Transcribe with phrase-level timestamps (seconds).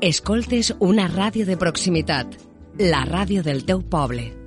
[0.00, 2.32] Escoltes una ràdio de proximitat,
[2.80, 4.39] la ràdio del teu poble.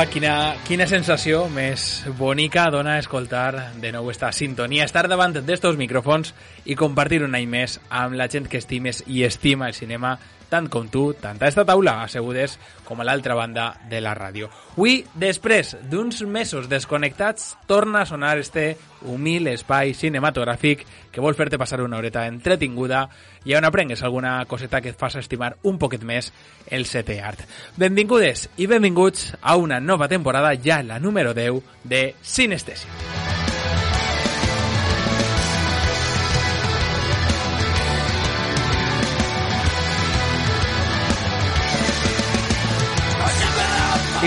[0.00, 1.82] Meua, quina, quina sensació més
[2.16, 6.30] bonica dona escoltar de nou esta sintonia, estar davant d'estos micròfons
[6.64, 10.14] i compartir un any més amb la gent que estimes i estima el cinema
[10.50, 14.50] tant com tu, tant a esta taula assegudes com a l'altra banda de la ràdio.
[14.74, 18.76] Avui, després d'uns mesos desconnectats, torna a sonar este
[19.06, 23.06] humil espai cinematogràfic que vol fer-te passar una horeta entretinguda
[23.44, 26.32] i on aprengues alguna coseta que et faci estimar un poquet més
[26.68, 27.46] el setè art.
[27.80, 33.59] Benvingudes i benvinguts a una nova temporada, ja la número 10 de Sinestèsia.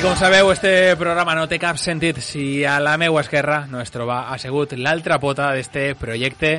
[0.03, 3.91] Com sabeu, este programa no té cap sentit si a la meua esquerra no es
[3.93, 6.57] troba assegut l'altra pota d'este projecte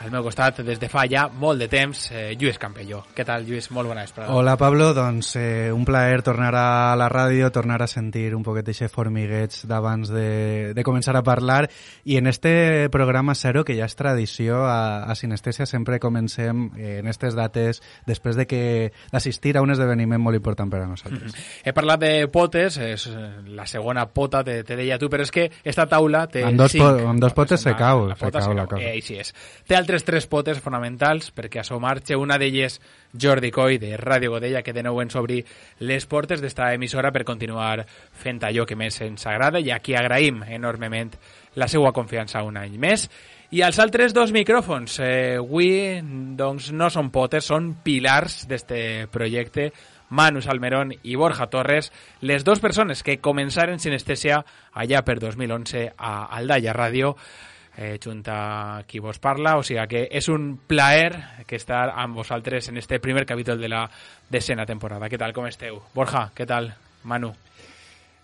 [0.00, 3.02] al meu costat des de fa ja molt de temps, eh, Lluís Campelló.
[3.16, 3.70] Què tal, Lluís?
[3.72, 4.32] Molt bona vesprada.
[4.34, 4.92] Hola, Pablo.
[4.94, 9.56] Doncs eh, un plaer tornar a la ràdio, tornar a sentir un poquet d'això formigueig
[9.66, 11.70] d'abans de, de començar a parlar.
[12.04, 16.98] I en este programa zero, que ja és tradició a, a Sinestèsia, sempre comencem eh,
[17.00, 18.62] en aquestes dates després de que
[19.12, 21.32] d'assistir a un esdeveniment molt important per a nosaltres.
[21.32, 21.62] Mm -hmm.
[21.64, 23.08] He parlat de potes, és
[23.46, 26.72] la segona pota, te, te deia tu, però és que esta taula té amb dos,
[26.72, 26.84] cinc.
[26.84, 28.78] po amb dos potes se cau, la se pota cau se la cau.
[28.78, 28.82] cosa.
[28.82, 29.34] Eh, així és.
[29.66, 32.80] Té altres tres potes fonamentals perquè a so marxa una d'elles
[33.14, 35.36] Jordi Coy de Ràdio Godella que de nou ens obri
[35.78, 40.42] les portes d'esta emissora per continuar fent allò que més ens agrada i aquí agraïm
[40.42, 41.14] enormement
[41.54, 43.06] la seva confiança un any més.
[43.54, 46.02] I els altres dos micròfons eh, avui
[46.34, 49.70] doncs no són potes, són pilars d'este projecte.
[50.10, 51.92] Manu Salmerón i Borja Torres,
[52.22, 54.42] les dues persones que començaren sinestèsia
[54.74, 57.14] allà per 2011 a Aldaya Ràdio
[57.76, 62.16] eh, junt a qui vos parla, o sigui que és un plaer que estar amb
[62.16, 63.86] vosaltres en este primer capítol de la
[64.30, 65.10] decena temporada.
[65.12, 65.82] Què tal, com esteu?
[65.94, 66.72] Borja, què tal?
[67.04, 67.34] Manu.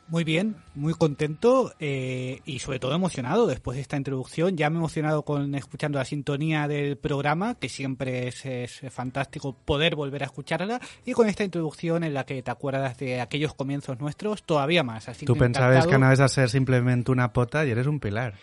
[0.09, 4.57] Muy bien, muy contento eh, y sobre todo emocionado después de esta introducción.
[4.59, 9.57] Ya me he emocionado con escuchando la sintonía del programa, que siempre es, es, fantástico
[9.65, 13.55] poder volver a escucharla, y con esta introducción en la que te acuerdas de aquellos
[13.55, 15.09] comienzos nuestros, todavía más.
[15.09, 17.99] Así Tú que pensabas que no ibas a ser simplemente una pota y eres un
[17.99, 18.35] pilar.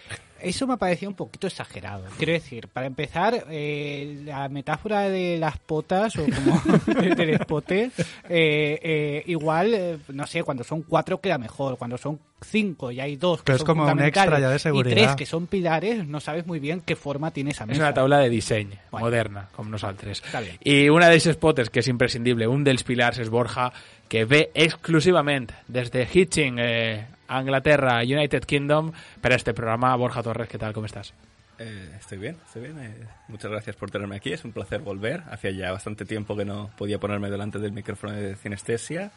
[0.42, 2.06] Eso me parecía un poquito exagerado.
[2.18, 6.62] Quiero decir, para empezar, eh, la metáfora de las potas o como
[7.16, 7.92] del espote,
[8.30, 11.78] eh, eh, igual, eh, no sé, cuando son cuatro queda mejor.
[11.78, 14.56] Cuando son cinco y hay dos que Pero es son como un extra ya de
[14.56, 14.96] y seguridad.
[14.96, 17.82] tres que son pilares, no sabes muy bien qué forma tiene esa mesa.
[17.82, 18.30] una taula de
[18.92, 19.06] Bueno.
[19.06, 20.24] moderna, com nosaltres.
[20.24, 20.58] Està bé.
[20.64, 23.72] I una d'aquestes potes que és imprescindible, un dels pilars és Borja,
[24.08, 26.58] que ve exclusivament des de Hitching,
[27.30, 28.92] Anglaterra, United Kingdom,
[29.22, 29.96] per a este programa.
[29.96, 30.74] Borja Torres, ¿qué tal?
[30.74, 31.14] ¿Cómo estás?
[31.60, 32.80] Eh, estoy bien, estoy bien.
[32.80, 34.32] Eh, muchas gracias por tenerme aquí.
[34.32, 35.24] Es un placer volver.
[35.30, 39.12] Hacía ya bastante tiempo que no podía ponerme delante del micrófono de Cinestesia.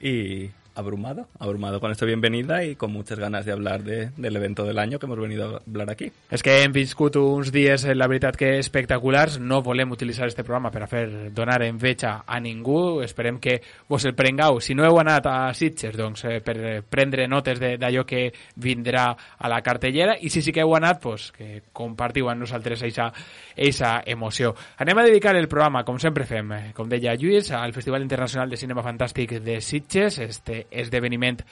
[0.00, 4.64] Y abrumado, abrumado con esta bienvenida y con muchas ganas de hablar de, del evento
[4.64, 6.12] del año que hemos venido a hablar aquí.
[6.32, 9.38] És que hem viscut uns dies, eh, la veritat que espectaculars.
[9.40, 13.02] No volem utilitzar este programa per a fer donar enveja a ningú.
[13.02, 14.60] Esperem que vos el prengueu.
[14.60, 19.10] Si no heu anat a Sitges, doncs, eh, per eh, prendre notes d'allò que vindrà
[19.38, 20.16] a la cartellera.
[20.20, 23.10] I si sí que heu anat, pues, que compartiu amb nosaltres eixa,
[23.56, 24.54] eixa emoció.
[24.78, 28.56] Anem a dedicar el programa, com sempre fem, com deia Lluís, al Festival Internacional de
[28.56, 31.42] Cinema Fantàstic de Sitges, este esdeveniment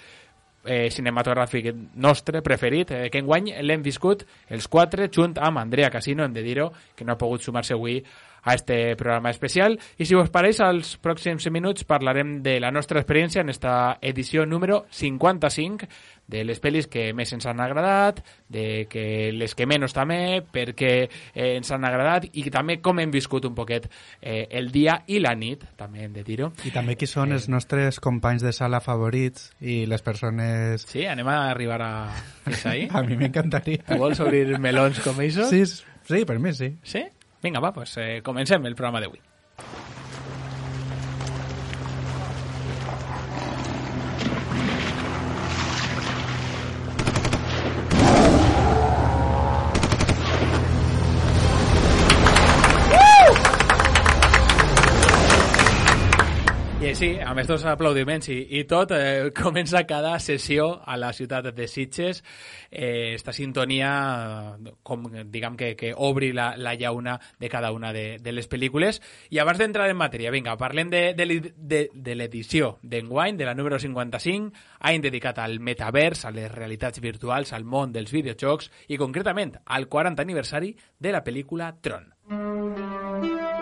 [0.65, 6.25] eh, cinematogràfic nostre preferit, eh, que enguany l'hem viscut els quatre, junt amb Andrea Casino,
[6.25, 8.03] hem de dir-ho, que no ha pogut sumar-se avui
[8.43, 9.79] a este programa especial.
[9.99, 14.47] I si us pareix, als pròxims minuts parlarem de la nostra experiència en esta edició
[14.47, 15.89] número 55
[16.31, 20.93] de les pel·lis que més ens han agradat, de que les que menys també, perquè
[21.03, 23.89] eh, ens han agradat i també com hem viscut un poquet
[24.21, 26.53] eh, el dia i la nit, també hem de dir-ho.
[26.65, 30.87] I també qui són els nostres companys de sala favorits i les persones...
[30.91, 31.95] Sí, anem a arribar a...
[32.47, 32.87] Fins ahí?
[32.95, 33.83] A mi m'encantaria.
[33.89, 35.51] Tu vols obrir melons com això?
[35.51, 36.77] Sí, sí, per mi sí.
[36.87, 37.09] Sí?
[37.43, 39.21] Vinga, va, pues, eh, comencem el programa d'avui.
[57.01, 61.67] Sí, amb estos aplaudiments i, i tot, eh, comença cada sessió a la ciutat de
[61.69, 62.21] Sitges.
[62.71, 68.19] Eh, esta sintonia com diguem que, que obri la, la llauna de cada una de,
[68.21, 69.01] de les pel·lícules.
[69.33, 73.57] I abans d'entrar en matèria, vinga, parlem de, de, de, de l'edició d'enguany, de la
[73.57, 74.53] número 55,
[74.91, 79.89] any dedicat al metavers, a les realitats virtuals, al món dels videojocs i concretament al
[79.89, 82.13] 40 aniversari de la pel·lícula Tron.
[82.31, 83.60] Un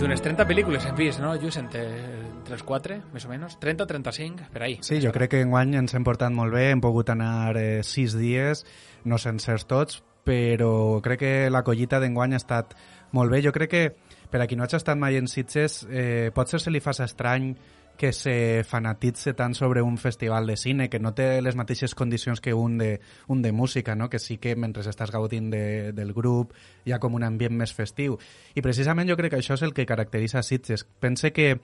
[0.00, 1.58] d'unes 30 pel·lícules hem vist, no, Lluís?
[1.60, 1.82] Entre,
[2.30, 3.58] entre els 4, més o menys?
[3.60, 4.78] 30, 35, per ahí.
[4.86, 8.14] Sí, jo crec que enguany ens hem portat molt bé, hem pogut anar eh, sis
[8.16, 8.64] dies,
[9.04, 12.72] no sencers tots, però crec que la collita d'enguany ha estat
[13.12, 13.42] molt bé.
[13.44, 13.84] Jo crec que
[14.32, 17.52] per a qui no hagi estat mai en Sitges, eh, potser se li fa estrany
[18.00, 22.40] que se fanatitze tant sobre un festival de cine, que no té les mateixes condicions
[22.40, 22.94] que un de,
[23.28, 24.08] un de música, no?
[24.08, 26.54] que sí que mentre estàs gaudint de, del grup
[26.88, 28.16] hi ha com un ambient més festiu.
[28.56, 30.86] I precisament jo crec que això és el que caracteritza Sitges.
[30.98, 31.58] Pense que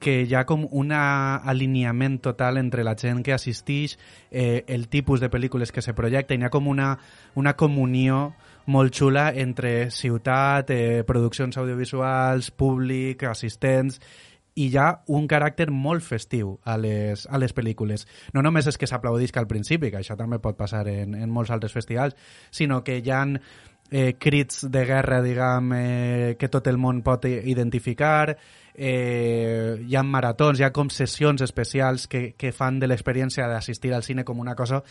[0.00, 3.98] que hi ha com un alineament total entre la gent que assisteix,
[4.30, 6.94] eh, el tipus de pel·lícules que se projecten, hi ha com una,
[7.36, 8.30] una comunió
[8.66, 14.00] molt xula entre ciutat, eh, produccions audiovisuals, públic, assistents,
[14.60, 18.06] i hi ha un caràcter molt festiu a les, a les pel·lícules.
[18.36, 21.52] No només és que s'aplaudisca al principi, que això també pot passar en, en molts
[21.54, 22.16] altres festivals,
[22.52, 23.22] sinó que hi ha
[23.90, 28.36] eh, crits de guerra, diguem, eh, que tot el món pot identificar,
[28.74, 33.94] eh, hi ha maratons, hi ha com sessions especials que, que fan de l'experiència d'assistir
[33.94, 34.82] al cine com una cosa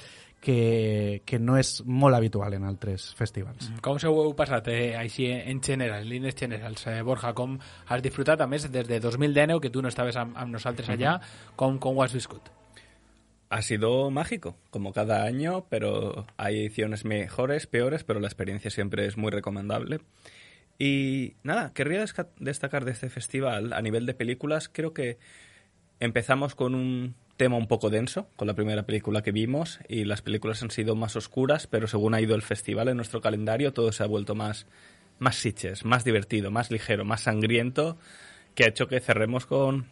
[0.41, 3.71] que, que no és molt habitual en altres festivals.
[3.85, 6.85] Com s'ho heu passat eh, així en general, en línies generals?
[6.87, 10.37] Eh, Borja, com has disfrutat, a més, des de 2010, que tu no estaves amb,
[10.37, 11.55] amb nosaltres allà, uh -huh.
[11.55, 12.49] com, com ho has viscut?
[13.51, 19.07] Ha sido mágico, como cada año, pero hay ediciones mejores, peores, pero la experiencia siempre
[19.07, 20.01] es muy recomendable.
[20.79, 22.03] Y nada, querría
[22.39, 25.17] destacar de este festival, a nivel de películas, creo que
[25.99, 30.21] empezamos con un tema un poco denso, con la primera película que vimos, y las
[30.21, 33.91] películas han sido más oscuras, pero según ha ido el festival en nuestro calendario, todo
[33.91, 34.67] se ha vuelto más,
[35.19, 35.35] más
[35.83, 37.97] más divertido, más ligero, más sangriento,
[38.55, 39.87] que ha hecho que cerremos con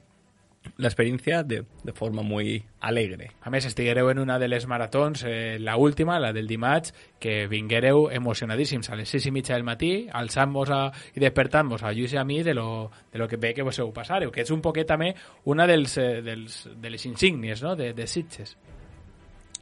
[0.77, 3.31] l'experiència de, de forma muy alegre.
[3.41, 7.47] A més, estiguereu en una de les maratons, eh, la última, la del dimarts, que
[7.47, 10.71] vinguereu emocionadíssims a les 6 i mitja del matí, alçant-vos
[11.15, 13.79] i despertant-vos a Lluís i a mi de lo, de lo que ve que vos
[13.79, 15.13] heu passareu, que és un poquet també
[15.45, 17.75] una dels, eh, dels, de les insígnies no?
[17.75, 18.57] de, de Sitges.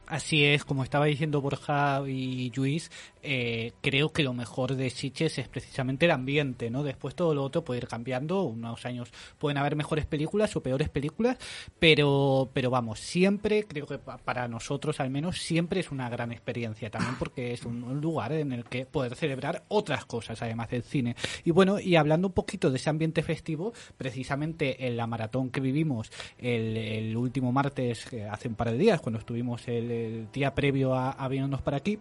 [0.06, 2.92] Así es, como estaba diciendo Borja y Luis,
[3.24, 6.84] eh, creo que lo mejor de Sitges es precisamente el ambiente, ¿no?
[6.84, 10.90] Después todo lo otro puede ir cambiando, unos años pueden haber mejores películas o peores
[10.90, 11.38] películas,
[11.80, 16.88] pero, pero vamos, siempre, creo que para nosotros al menos, siempre es una gran experiencia
[16.88, 21.16] también porque es un, lugar en el que poder celebrar otras cosas además del cine.
[21.44, 25.60] Y bueno, y hablando un poquito de ese ambiente festivo, precisamente en la maratón que
[25.60, 30.32] vivimos el, el último martes, eh, hace un par de días, cuando estuvimos el el
[30.32, 31.28] día previo a, a
[31.64, 31.98] para aquí,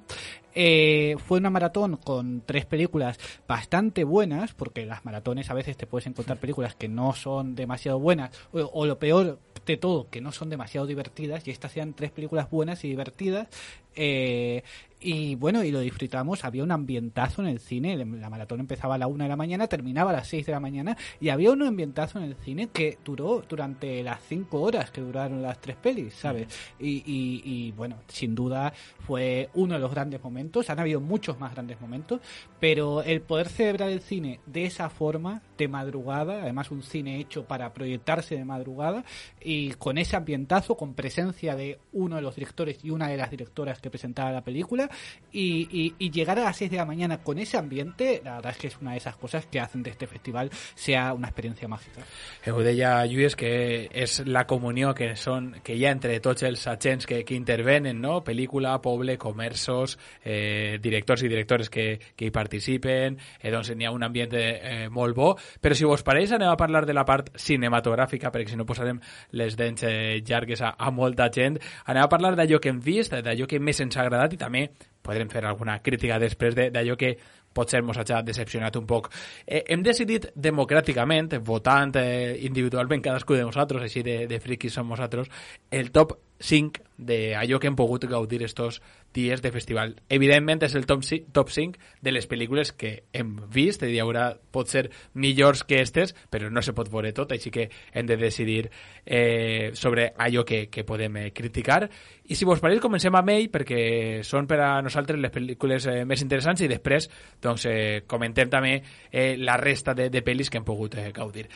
[0.58, 5.86] eh, fue una maratón con tres películas bastante buenas, porque las maratones a veces te
[5.86, 10.32] puedes encontrar películas que no son demasiado buenas, o, lo peor de todo, que no
[10.32, 13.48] son demasiado divertidas, y estas eran tres películas buenas y divertidas.
[13.96, 14.64] Eh,
[15.06, 16.44] y bueno, y lo disfrutamos.
[16.46, 17.96] Había un ambientazo en el cine.
[17.96, 20.60] La maratón empezaba a la una de la mañana, terminaba a las 6 de la
[20.60, 20.98] mañana.
[21.20, 25.44] Y había un ambientazo en el cine que duró durante las cinco horas que duraron
[25.44, 26.48] las tres pelis, ¿sabes?
[26.80, 28.74] Y, y, y bueno, sin duda
[29.06, 30.72] fue uno de los grandes momentos.
[30.72, 32.20] Han habido muchos más grandes momentos.
[32.60, 37.46] Pero el poder celebrar el cine de esa forma, de madrugada, además un cine hecho
[37.46, 39.06] para proyectarse de madrugada,
[39.40, 43.30] y con ese ambientazo, con presencia de uno de los directores y una de las
[43.30, 44.90] directoras que presentaba la película,
[45.32, 48.58] y, y, llegar a las 6 de la mañana con ese ambiente, la verdad es
[48.58, 52.02] que es una de esas cosas que hacen de este festival sea una experiencia mágica.
[52.46, 56.66] Heu deia, Lluís, que és la comunió que són que ha entre tots els
[57.06, 58.24] que, que intervenen, no?
[58.24, 64.34] pel·lícula, poble, comerços, eh, directors i directores que, que participen, eh, doncs n'hi un ambient
[64.40, 68.54] eh, molt bo, però si vos pareix anem a parlar de la part cinematogràfica, perquè
[68.54, 69.00] si no posarem
[69.38, 73.14] les dents eh, llargues a, a molta gent, anem a parlar d'allò que hem vist,
[73.14, 74.68] d'allò que més ens ha agradat i també
[75.06, 77.16] podrem fer alguna crítica després d'allò que
[77.56, 79.10] potser ens ha decepcionat un poc.
[79.48, 84.90] Eh, hem decidit democràticament, votant eh, individualment cadascú de nosaltres, així de, de friquis som
[84.92, 85.32] nosaltres,
[85.72, 88.82] el top 5 d'allò que hem pogut gaudir estos
[89.16, 89.96] dies de festival.
[90.12, 94.28] Evidentment és el top 5, top 5 de les pel·lícules que hem vist, hi haurà,
[94.52, 98.20] pot ser millors que estes, però no se pot veure tot, així que hem de
[98.20, 98.68] decidir
[99.06, 101.86] eh, sobre allò que, que podem eh, criticar.
[102.28, 103.82] I si vos pareix, comencem amb ell, perquè
[104.28, 107.10] són per a nosaltres les pel·lícules eh, més interessants i després
[107.42, 108.78] doncs, eh, comentem també
[109.12, 111.48] eh, la resta de, de pel·lis que hem pogut eh, gaudir.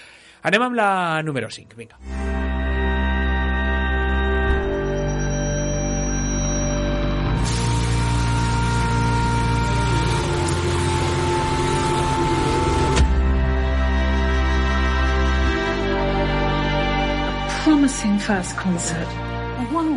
[0.48, 0.92] Anem amb la
[1.25, 2.00] número 5, vinga.
[2.00, 2.78] Promising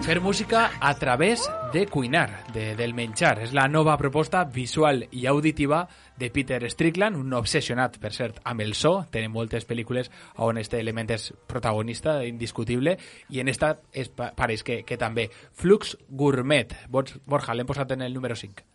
[0.02, 3.36] Fer música a través de cuinar, de, del menjar.
[3.44, 5.84] És la nova proposta visual i auditiva
[6.18, 9.04] de Peter Strickland, un obsessionat, per cert, amb el so.
[9.14, 10.10] Tenen moltes pel·lícules
[10.42, 12.96] on este element és protagonista, indiscutible,
[13.30, 15.28] i en esta es, pareix que, que també.
[15.54, 16.74] Flux Gourmet.
[16.90, 18.66] Borja, l'hem posat en el número 5.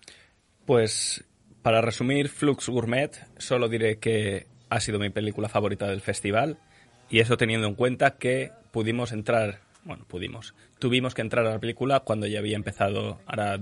[0.72, 1.19] Pues,
[1.67, 6.62] para resumir, Flux Gourmet, solo diré que ha sido mi película favorita del festival,
[7.09, 10.53] y eso teniendo en cuenta que pudimos entrar bueno, pudimos.
[10.79, 13.59] Tuvimos que entrar a la película cuando ya había empezado, ahora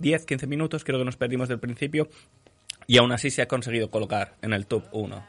[0.00, 2.08] 10, 15 minutos, creo que nos perdimos del principio,
[2.86, 5.24] y aún así se ha conseguido colocar en el top 1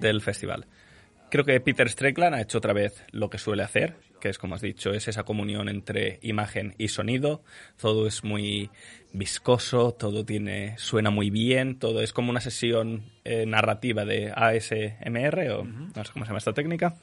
[0.00, 0.66] del festival.
[1.30, 4.54] Creo que Peter Strickland ha hecho otra vez lo que suele hacer, que es, como
[4.54, 7.42] has dicho, es esa comunión entre imagen y sonido.
[7.76, 8.70] Todo es muy
[9.12, 15.50] viscoso, todo tiene suena muy bien, todo es como una sesión eh, narrativa de ASMR,
[15.50, 16.94] o no sé cómo se llama esta técnica.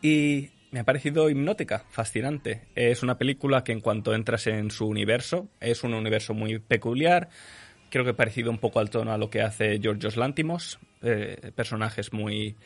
[0.00, 2.62] Y me ha parecido hipnótica, fascinante.
[2.74, 7.28] Es una película que en cuanto entras en su universo, es un universo muy peculiar.
[7.90, 10.78] Creo que parecido un poco al tono a lo que hace Georgios Lántimos.
[11.02, 12.56] Eh, personajes muy,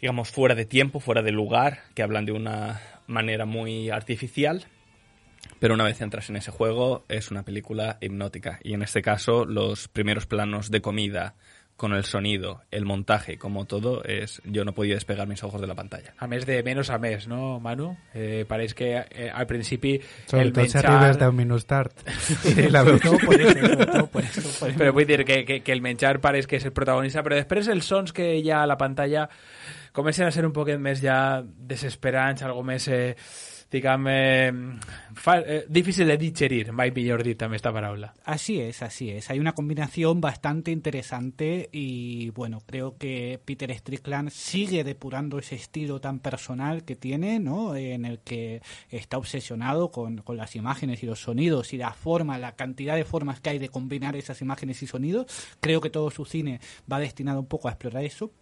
[0.00, 4.66] digamos, fuera de tiempo, fuera de lugar, que hablan de una manera muy artificial.
[5.58, 8.58] Pero una vez entras en ese juego, es una película hipnótica.
[8.62, 11.34] Y en este caso, los primeros planos de comida,
[11.76, 15.66] con el sonido, el montaje, como todo, es yo no podía despegar mis ojos de
[15.66, 16.14] la pantalla.
[16.16, 17.96] A mes de menos a mes, no, Manu?
[18.14, 20.00] Eh, pareix que eh, al principi
[20.32, 20.80] el menjar...
[20.82, 21.92] si arribes 10 minuts tard.
[22.18, 22.98] Sí, la veu.
[23.04, 24.78] No, por eso, no, por eso, por eso.
[24.78, 27.68] Però vull dir que, que, que el menjar pareix que és el protagonista, però després
[27.68, 29.28] els sons que hi ha a la pantalla
[29.92, 32.88] comencen a ser un poquet més ja desesperants, algo més...
[32.88, 33.12] Eh,
[33.76, 34.52] diguem, eh,
[35.14, 38.12] fa, eh, difícil de digerir, mai millor dit també esta paraula.
[38.24, 39.30] Así es, así es.
[39.30, 46.00] Hay una combinación bastante interesante y bueno, creo que Peter Strickland sigue depurando ese estilo
[46.00, 47.76] tan personal que tiene, ¿no?
[47.76, 52.38] En el que está obsesionado con, con las imágenes y los sonidos y la forma,
[52.38, 55.26] la cantidad de formas que hay de combinar esas imágenes y sonidos.
[55.60, 58.32] Creo que todo su cine va destinado un poco a explorar eso.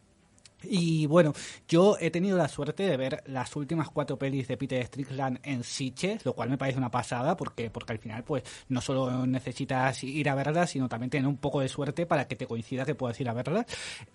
[0.68, 1.33] Y bueno,
[1.68, 5.64] yo he tenido la suerte de ver las últimas cuatro pelis de Peter Strickland en
[5.64, 10.02] Sitges, lo cual me parece una pasada porque, porque al final pues no solo necesitas
[10.04, 12.94] ir a verlas, sino también tener un poco de suerte para que te coincida que
[12.94, 13.66] puedas ir a verlas.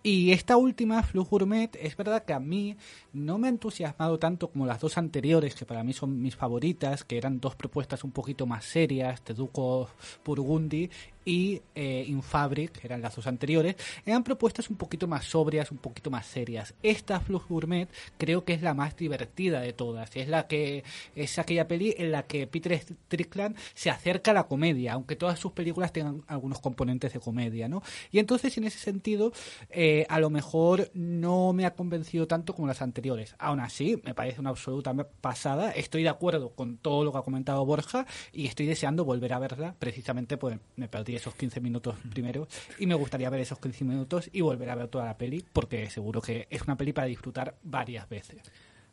[0.03, 2.75] Y esta última, Flu Gourmet, es verdad que a mí
[3.13, 7.03] no me ha entusiasmado tanto como las dos anteriores, que para mí son mis favoritas,
[7.03, 9.89] que eran dos propuestas un poquito más serias, Teduco
[10.23, 10.89] Burgundi
[11.29, 15.77] y eh, Infabric, que eran las dos anteriores, eran propuestas un poquito más sobrias, un
[15.77, 16.73] poquito más serias.
[16.81, 20.09] Esta Flux Gourmet creo que es la más divertida de todas.
[20.15, 20.83] Es la que
[21.15, 25.37] es aquella peli en la que Peter Strickland se acerca a la comedia, aunque todas
[25.37, 27.83] sus películas tengan algunos componentes de comedia, ¿no?
[28.09, 29.31] Y entonces en ese sentido,
[29.69, 33.35] eh, a lo mejor no me ha convencido tanto como las anteriores.
[33.37, 35.73] Aún así, me parece una absoluta pasada.
[35.73, 39.37] Estoy de acuerdo con todo lo que ha comentado Borja y estoy deseando volver a
[39.37, 39.75] verla.
[39.77, 42.47] Precisamente, pues me perdí esos 15 minutos primero
[42.79, 45.89] y me gustaría ver esos 15 minutos y volver a ver toda la peli porque
[45.89, 48.41] seguro que és una pel·li per disfrutar varias veces.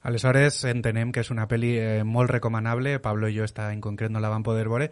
[0.07, 2.99] Aleshores, entenem que és una pel·li eh, molt recomanable.
[3.03, 4.91] Pablo i jo esta en concret no la vam poder veure.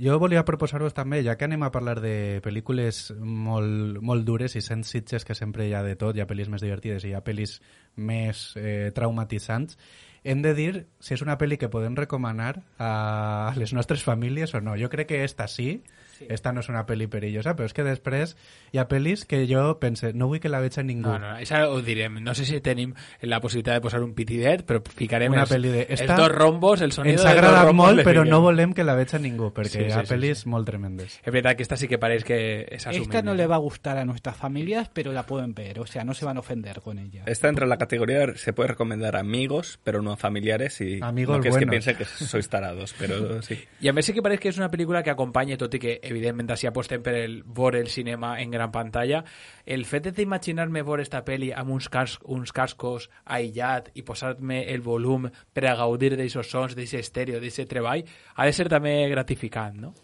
[0.00, 4.62] Jo volia proposar-vos també, ja que anem a parlar de pel·lícules molt, molt dures i
[4.64, 7.16] sent sitges, que sempre hi ha de tot, hi ha pel·lis més divertides i hi
[7.16, 7.58] ha pel·lis
[7.96, 9.76] més eh, traumatitzants,
[10.22, 14.60] hem de dir si és una pel·li que podem recomanar a les nostres famílies o
[14.60, 14.76] no.
[14.80, 15.82] Jo crec que esta sí,
[16.20, 16.28] sí.
[16.30, 18.36] esta no és una pel·li perillosa, però és que després
[18.70, 21.08] hi ha pel·lis que jo pense, no vull que la veig a ningú.
[21.08, 22.20] No, no, això ho direm.
[22.22, 22.92] No sé si tenim
[23.24, 25.86] la possibilitat de posar un pitidet, però ficarem una els, pel·li de...
[25.88, 29.14] els dos rombos, el sonido Ens ha agradat molt, però no volem que la veig
[29.16, 30.48] a ningú, perquè Sí, sí, hi ha sí, pel·lis sí.
[30.52, 31.18] molt tremendes.
[31.24, 33.16] Es verdad que esta sí que parece que es asumible.
[33.16, 36.04] Esta no le va a gustar a nuestras familias, pero la pueden ver, o sea,
[36.04, 37.24] no se van a ofender con ella.
[37.26, 41.36] Está entre la categoría, se puede recomendar a amigos, pero no a familiares y Amigos
[41.36, 41.84] no que es que buenos.
[41.84, 43.58] piense que sois tarados, pero sí.
[43.80, 45.94] I a més sí que pareix que és una pel·lícula que acompanya, tot i que
[46.10, 49.22] evidentment així apostem per el veure el cinema en gran pantalla.
[49.66, 54.82] El fet d'imaginar-me veure esta pel·li amb uns, cas, uns cascos aïllat i posar-me el
[54.86, 58.04] volum per a gaudir d'aquests sons, d'aquest estèreo, d'aquest treball,
[58.36, 59.94] ha de ser també gratificant, no?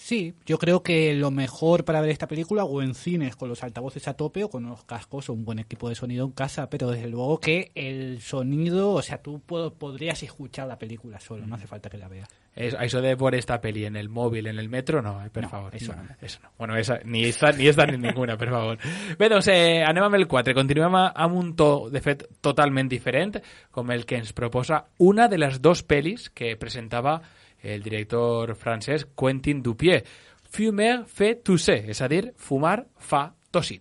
[0.00, 3.64] Sí, yo creo que lo mejor para ver esta película o en cines con los
[3.64, 6.70] altavoces a tope o con los cascos o un buen equipo de sonido en casa,
[6.70, 11.56] pero desde luego que el sonido, o sea, tú podrías escuchar la película solo, no
[11.56, 12.28] hace falta que la veas.
[12.54, 15.42] Es, eso de ver esta peli en el móvil, en el metro, no, eh, por
[15.42, 15.74] no, favor.
[15.74, 16.10] Eso no, no.
[16.22, 16.50] Eso no.
[16.56, 18.78] Bueno, esa, ni esta ni esta ni ninguna, per favor.
[19.18, 20.54] Doncs eh, anem amb el 4.
[20.54, 23.40] Continuem amb un to, de fet, totalment diferent,
[23.74, 27.18] com el que ens proposa una de les dos pel·lis que presentava
[27.62, 30.02] el director francès Quentin Dupieux.
[30.50, 33.80] Fumer fait tousser, és a dir, fumar fa tossir.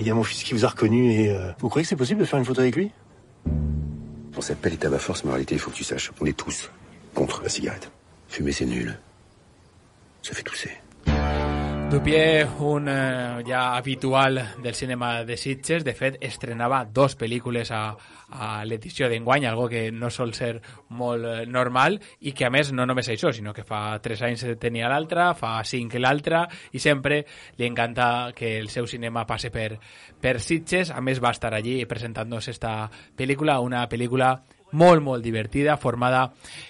[0.00, 1.96] Il y a mon fils qui vous a reconnu et euh, vous croyez que c'est
[1.96, 2.92] possible de faire une photo avec lui?
[4.36, 6.36] On s'appelle les tabac force, mais en réalité, il faut que tu saches, on est
[6.36, 6.70] tous
[7.14, 7.90] contre la cigarette.
[8.28, 8.96] Fumer, c'est nul.
[10.22, 10.70] Ça fait tousser.
[11.88, 17.80] Dupié, un eh, ja habitual del cinema de Sitges, de fet, estrenava dos pel·lícules a,
[18.28, 20.58] a l'edició d'enguany, algo que no sol ser
[21.00, 24.44] molt eh, normal, i que a més no només això, sinó que fa tres anys
[24.60, 26.42] tenia l'altra, fa cinc l'altra,
[26.76, 27.22] i sempre
[27.56, 29.78] li encanta que el seu cinema passe per,
[30.20, 32.82] per Sitges, a més va estar allí presentant-nos esta
[33.16, 34.34] pel·lícula, una pel·lícula
[34.72, 36.26] molt, molt divertida, formada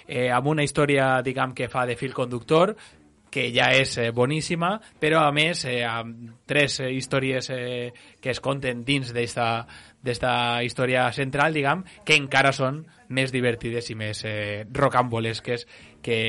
[0.07, 2.75] eh, amb una història, diguem, que fa de fil conductor,
[3.31, 8.33] que ja és eh, boníssima, però a més eh, amb tres eh, històries eh, que
[8.33, 10.29] es conten dins d'esta
[10.65, 15.67] història central, diguem, que encara són més divertides i més eh, rocambolesques
[16.01, 16.19] que,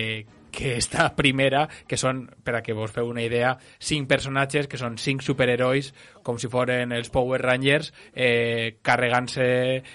[0.50, 4.80] que esta primera, que són, per a que vos feu una idea, cinc personatges que
[4.80, 5.92] són cinc superherois,
[6.23, 9.49] com si foren els Power Rangers, eh, carregant-se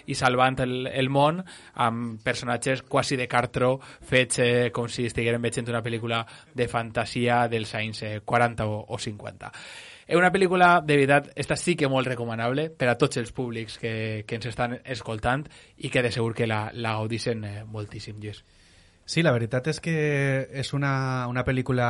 [0.09, 1.41] i salvant el, el món
[1.85, 7.45] amb personatges quasi de cartró fets eh, com si estigueren veient una pel·lícula de fantasia
[7.51, 9.51] dels anys eh, 40 o, o 50.
[10.05, 13.79] És una pel·lícula, de veritat, esta sí que molt recomanable per a tots els públics
[13.81, 15.47] que, que ens estan escoltant
[15.77, 18.43] i que de segur que la, la gaudixen eh, moltíssim, Lluís.
[19.05, 19.95] Sí, la veritat és que
[20.50, 21.88] és una, una pel·lícula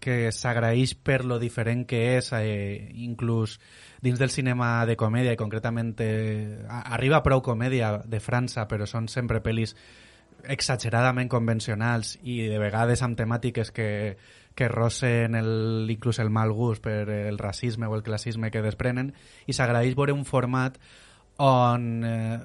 [0.00, 3.58] que s'agraeix per lo diferent que és, eh, inclús
[4.04, 9.08] dins del cinema de comèdia, i concretament eh, arriba prou comèdia de França, però són
[9.08, 9.74] sempre pel·lis
[10.44, 14.16] exageradament convencionals i de vegades amb temàtiques que,
[14.54, 19.14] que rossen el, inclús el mal gust per el racisme o el classisme que desprenen
[19.46, 20.76] i s'agraeix veure un format
[21.40, 22.38] on, eh,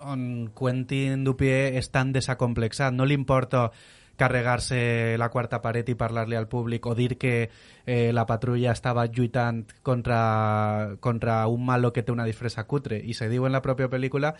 [0.00, 3.70] on Quentin Dupié és tan desacomplexat, no li importa
[4.16, 7.50] carregar-se la quarta paret i parlar-li al públic o dir que
[7.84, 13.14] eh, la patrulla estava lluitant contra, contra un malo que té una disfressa cutre i
[13.14, 14.32] se diu en la pròpia pel·lícula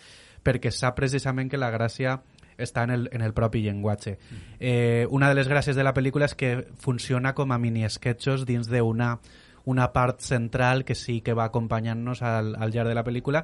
[0.43, 2.19] perquè sap precisament que la gràcia
[2.57, 4.17] està en el, en el propi llenguatge.
[4.59, 8.73] Eh, una de les gràcies de la pel·lícula és que funciona com a mini-sketchos dins
[8.73, 9.19] d'una
[9.67, 13.43] una part central que sí que va acompanyant-nos al, al llarg de la pel·lícula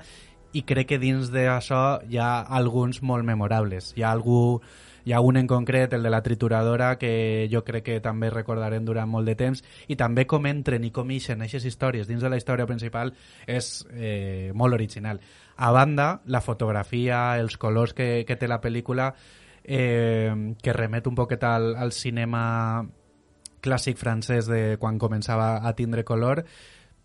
[0.53, 3.93] i crec que dins d'això hi ha alguns molt memorables.
[3.97, 4.61] Hi ha algú
[5.05, 8.85] hi ha un en concret, el de la trituradora, que jo crec que també recordarem
[8.87, 12.31] durant molt de temps, i també com entren i com ixen aquestes històries dins de
[12.31, 13.11] la història principal
[13.47, 15.21] és eh, molt original.
[15.57, 19.11] A banda, la fotografia, els colors que, que té la pel·lícula,
[19.65, 22.85] eh, que remet un poquet al, al cinema
[23.63, 26.45] clàssic francès de quan començava a tindre color,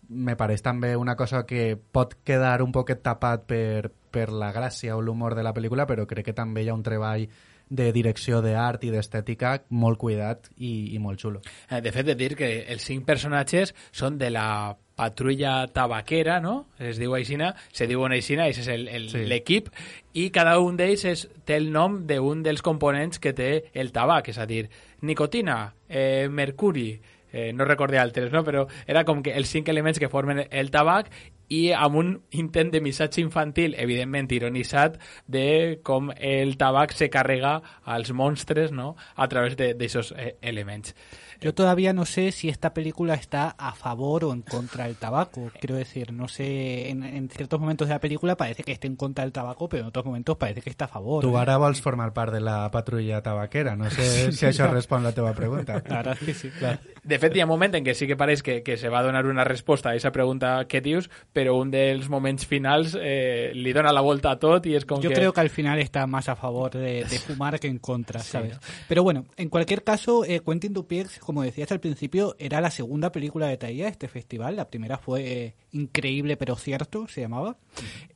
[0.08, 4.96] me pareix també una cosa que pot quedar un poquet tapat per, per la gràcia
[4.96, 7.28] o l'humor de la pel·lícula, però crec que també hi ha un treball
[7.68, 11.42] de direcció d'art i d'estètica molt cuidat i, i molt xulo.
[11.68, 16.72] Eh, De fet, de dir que els cinc personatges són de la patrulla tabaquera, no?
[16.82, 20.24] Es diu aixina, se diuen aixina, i és l'equip, sí.
[20.24, 24.32] i cada un d'ells és, té el nom d'un dels components que té el tabac,
[24.32, 24.64] és a dir,
[25.06, 26.90] nicotina, eh, mercuri,
[27.32, 28.44] eh, no recordé altres, no?
[28.44, 31.10] però era com que els cinc elements que formen el tabac
[31.48, 37.58] i amb un intent de missatge infantil, evidentment ironitzat, de com el tabac se carrega
[37.84, 38.94] als monstres no?
[39.16, 40.94] a través d'aquests eh, elements.
[41.40, 45.52] Yo todavía no sé si esta película está a favor o en contra del tabaco.
[45.60, 48.96] Quiero decir, no sé, en, en ciertos momentos de la película parece que está en
[48.96, 51.22] contra del tabaco, pero en otros momentos parece que está a favor.
[51.22, 53.76] Tu ara vols formar part de la patrulla tabaquera.
[53.76, 55.80] No sé si això respon la teva pregunta.
[55.86, 56.80] La verdad es que sí, claro.
[57.04, 59.04] De fet, hi ha un moment en què sí que pareix que, que se va
[59.06, 61.06] donar una resposta a aquesta pregunta que dius,
[61.38, 64.98] però un dels moments finals eh, li dona la volta a tot i és com
[65.04, 65.20] Yo que...
[65.20, 68.58] creo que al final está más a favor de, de fumar que en contra, ¿sabes?
[68.88, 73.12] Pero bueno, en cualquier caso, eh, Quentin Dupieux, como decías al principio, era la segunda
[73.12, 74.56] película de Taía de este festival.
[74.56, 77.58] La primera fue eh, Increíble pero cierto, se llamaba.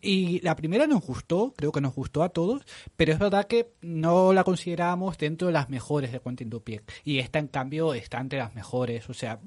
[0.01, 2.63] Y la primera nos gustó, creo que nos gustó a todos,
[2.97, 6.83] pero es verdad que no la considerábamos dentro de las mejores de Quentin Dupieux.
[7.05, 9.09] Y esta, en cambio, está entre las mejores.
[9.11, 9.39] O sea,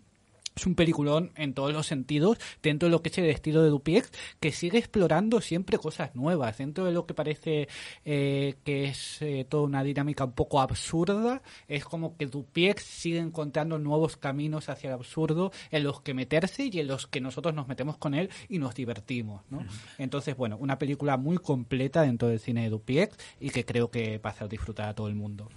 [0.55, 3.69] es un peliculón en todos los sentidos, dentro de lo que es el estilo de
[3.69, 7.67] Dupieux, que sigue explorando siempre cosas nuevas, dentro de lo que parece
[8.05, 13.19] eh, que es eh, toda una dinámica un poco absurda, es como que Dupieux sigue
[13.19, 17.53] encontrando nuevos caminos hacia el absurdo en los que meterse y en los que nosotros
[17.53, 19.65] nos metemos con él y nos divertimos, ¿no?
[19.97, 24.17] Entonces, bueno, una película muy completa dentro del cine de Dupieux y que creo que
[24.19, 25.49] va a hacer disfrutar a todo el mundo.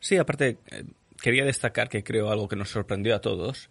[0.00, 0.84] Sí, aparte, eh,
[1.20, 3.70] quería destacar que creo algo que nos sorprendió a todos,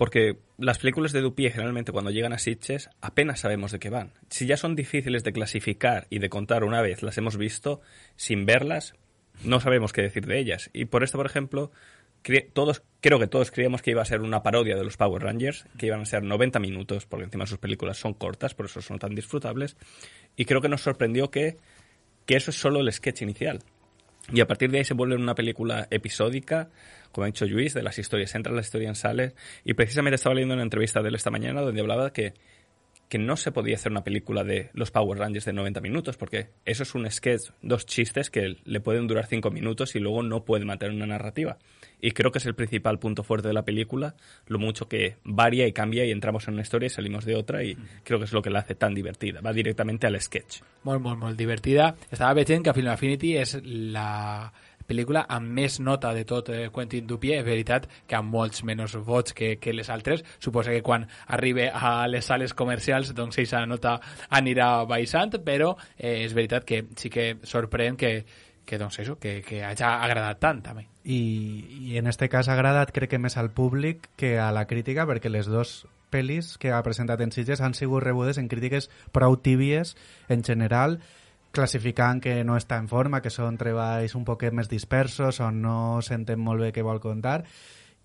[0.00, 4.14] porque las películas de Dupié generalmente cuando llegan a Sitges apenas sabemos de qué van.
[4.30, 7.82] Si ya son difíciles de clasificar y de contar una vez, las hemos visto,
[8.16, 8.94] sin verlas,
[9.44, 10.70] no sabemos qué decir de ellas.
[10.72, 11.70] Y por esto, por ejemplo,
[12.54, 15.66] todos, creo que todos creíamos que iba a ser una parodia de los Power Rangers,
[15.76, 18.98] que iban a ser 90 minutos, porque encima sus películas son cortas, por eso son
[18.98, 19.76] tan disfrutables.
[20.34, 21.58] Y creo que nos sorprendió que,
[22.24, 23.58] que eso es solo el sketch inicial.
[24.32, 26.68] Y a partir de ahí se vuelve una película episódica,
[27.12, 29.34] como ha dicho Luis, de las historias entran, las historias salen.
[29.64, 32.34] Y precisamente estaba leyendo una entrevista de él esta mañana donde hablaba que,
[33.10, 36.50] que no se podía hacer una película de los Power Rangers de 90 minutos, porque
[36.64, 40.44] eso es un sketch, dos chistes que le pueden durar 5 minutos y luego no
[40.44, 41.58] puede mantener una narrativa.
[42.00, 44.14] Y creo que es el principal punto fuerte de la película,
[44.46, 47.64] lo mucho que varía y cambia y entramos en una historia y salimos de otra,
[47.64, 49.40] y creo que es lo que la hace tan divertida.
[49.40, 50.60] Va directamente al sketch.
[50.84, 51.96] Molt, molt, molt divertida.
[52.10, 54.52] Estava veient que Film Affinity és la
[54.90, 57.38] pel·lícula amb més nota de tot eh, Quentin Dupié.
[57.40, 60.24] És veritat que amb molts menys vots que, que les altres.
[60.42, 63.96] Suposa que quan arribi a les sales comercials doncs aquesta nota
[64.36, 68.14] anirà baixant, però eh, és veritat que sí que sorprèn que,
[68.66, 70.86] que doncs això, que, que hagi agradat tant també.
[71.04, 71.20] I,
[71.90, 75.06] i en este cas ha agradat crec que més al públic que a la crítica
[75.08, 79.38] perquè les dos pel·lis que ha presentat en Sitges han sigut rebudes en crítiques prou
[79.40, 79.96] tíbies
[80.28, 80.98] en general
[81.50, 86.00] classificant que no està en forma, que són treballs un poquet més dispersos o no
[86.02, 87.42] s'entén molt bé què vol contar.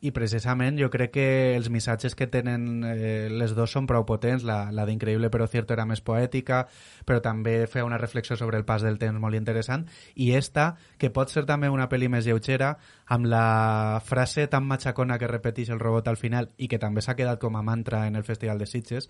[0.05, 4.43] I precisament jo crec que els missatges que tenen eh, les dos són prou potents,
[4.45, 6.65] la, la d'Increïble però cierto era més poètica,
[7.08, 11.10] però també feia una reflexió sobre el pas del temps molt interessant, i esta, que
[11.15, 12.75] pot ser també una pel·li més lleugera,
[13.08, 17.17] amb la frase tan matxacona que repeteix el robot al final i que també s'ha
[17.17, 19.10] quedat com a mantra en el Festival de Sitges,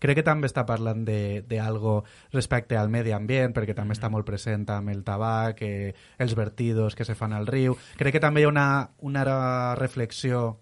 [0.00, 2.00] crec que també està parlant de, de algo
[2.32, 6.96] respecte al medi ambient, perquè també està molt present amb el tabac, eh, els vertidos
[6.96, 7.76] que se fan al riu.
[8.00, 8.66] Crec que també hi ha una,
[9.06, 9.24] una
[9.78, 10.58] reflexió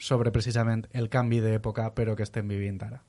[0.00, 3.02] sobre precisament el canvi d'època, però que estem vivint ara.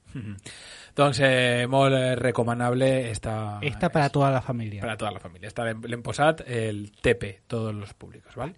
[0.92, 3.60] Doncs eh, molt eh, recomanable esta...
[3.64, 4.82] Esta para toda la familia.
[4.82, 5.48] para toda la familia.
[5.48, 8.52] Esta l'hem posat el TP, tots els públics, val?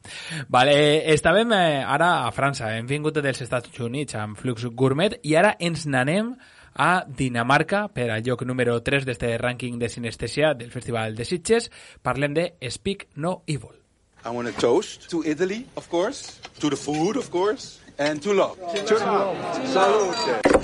[0.49, 5.19] Vale, eh, estàvem eh, ara a França, hem vingut dels Estats Units amb Flux Gourmet
[5.21, 6.33] i ara ens n'anem
[6.75, 11.71] a Dinamarca per al lloc número 3 d'este rànquing de sinestesia del Festival de Sitges.
[12.01, 13.79] Parlem de Speak No Evil.
[14.25, 18.33] I want to toast to Italy, of course, to the food, of course, and to
[18.33, 18.57] love.
[18.86, 19.36] To love.
[19.67, 20.63] Salute.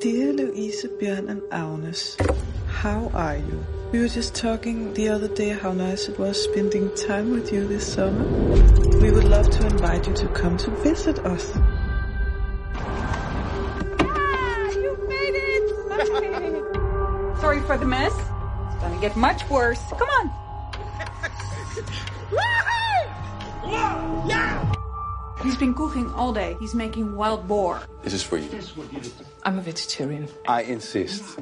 [0.00, 2.16] Dear Louise, Björn, and Agnes,
[2.68, 3.64] how are you?
[3.92, 7.66] We were just talking the other day how nice it was spending time with you
[7.66, 8.24] this summer.
[9.00, 11.50] We would love to invite you to come to visit us.
[17.46, 18.10] Sorry for the mess.
[18.10, 19.78] It's gonna get much worse.
[19.94, 20.26] Come on.
[25.44, 26.56] He's been cooking all day.
[26.58, 27.86] He's making wild boar.
[28.02, 28.50] This is for you.
[29.44, 30.26] I'm a vegetarian.
[30.48, 31.38] I insist.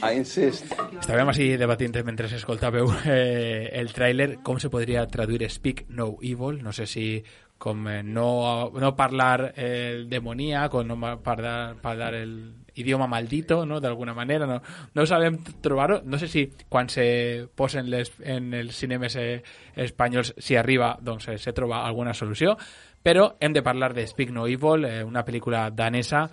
[0.00, 0.72] I insist.
[0.96, 6.62] Estàvem així debatint mentre escoltàveu eh, el tràiler com se podria traduir Speak No Evil.
[6.64, 7.20] No sé si
[7.60, 13.80] com eh, no, no parlar el demoníac o no parlar, parlar el idioma maldito, no?
[13.80, 14.46] d'alguna manera.
[14.46, 14.60] No,
[14.94, 16.00] no sabem trobar-ho.
[16.04, 19.42] No sé si quan se posen les, en els cinemes eh,
[19.76, 22.56] espanyols, si arriba, doncs eh, se troba alguna solució.
[23.04, 26.28] Però hem de parlar de Speak No Evil, eh, una pel·lícula danesa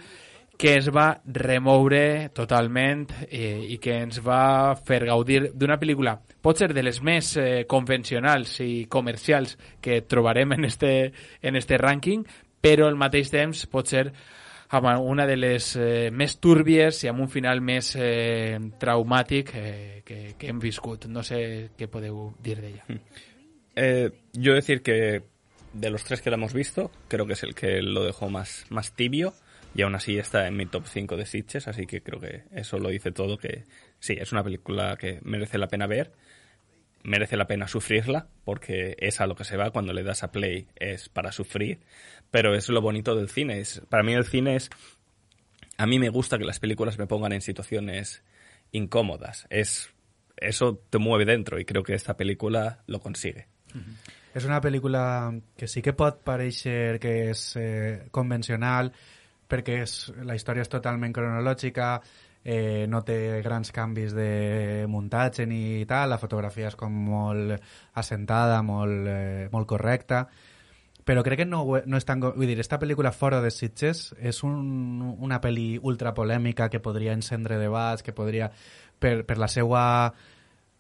[0.62, 6.58] que ens va remoure totalment eh, i que ens va fer gaudir d'una pel·lícula pot
[6.58, 12.26] ser de les més eh, convencionals i comercials que trobarem en este, en este rànquing,
[12.62, 14.08] però al mateix temps pot ser
[14.72, 20.02] amb una de les eh, més túrbies i amb un final més eh, traumàtic eh,
[20.06, 21.10] que, que hem viscut.
[21.12, 22.86] No sé què podeu dir d'ella.
[23.76, 25.24] Eh, yo decir que
[25.74, 28.66] de los tres que la hemos visto, creo que es el que lo dejó más,
[28.70, 29.34] más tibio,
[29.74, 32.78] y aún así está en mi top 5 de Sitches, así que creo que eso
[32.78, 33.64] lo dice todo, que
[34.00, 36.12] sí, es una película que merece la pena ver,
[37.04, 40.32] merece la pena sufrirla, porque es a lo que se va cuando le das a
[40.32, 41.80] play, es para sufrir,
[42.30, 44.70] pero es lo bonito del cine, es, para mí el cine es,
[45.78, 48.24] a mí me gusta que las películas me pongan en situaciones
[48.72, 49.90] incómodas, es,
[50.38, 53.48] eso te mueve dentro y creo que esta película lo consigue.
[54.32, 58.92] És una pel·lícula que sí que pot parèixer que és eh, convencional
[59.52, 61.98] perquè és, la història és totalment cronològica,
[62.44, 67.58] eh, no té grans canvis de muntatge ni tal, la fotografia és com molt
[68.00, 70.26] assentada, molt, eh, molt correcta,
[71.06, 72.22] però crec que no, no és tan...
[72.22, 77.60] Vull dir, esta pel·lícula fora de Sitges és un, una pel·li ultrapolèmica que podria encendre
[77.62, 78.52] debats, que podria...
[79.02, 79.82] Per, per la seva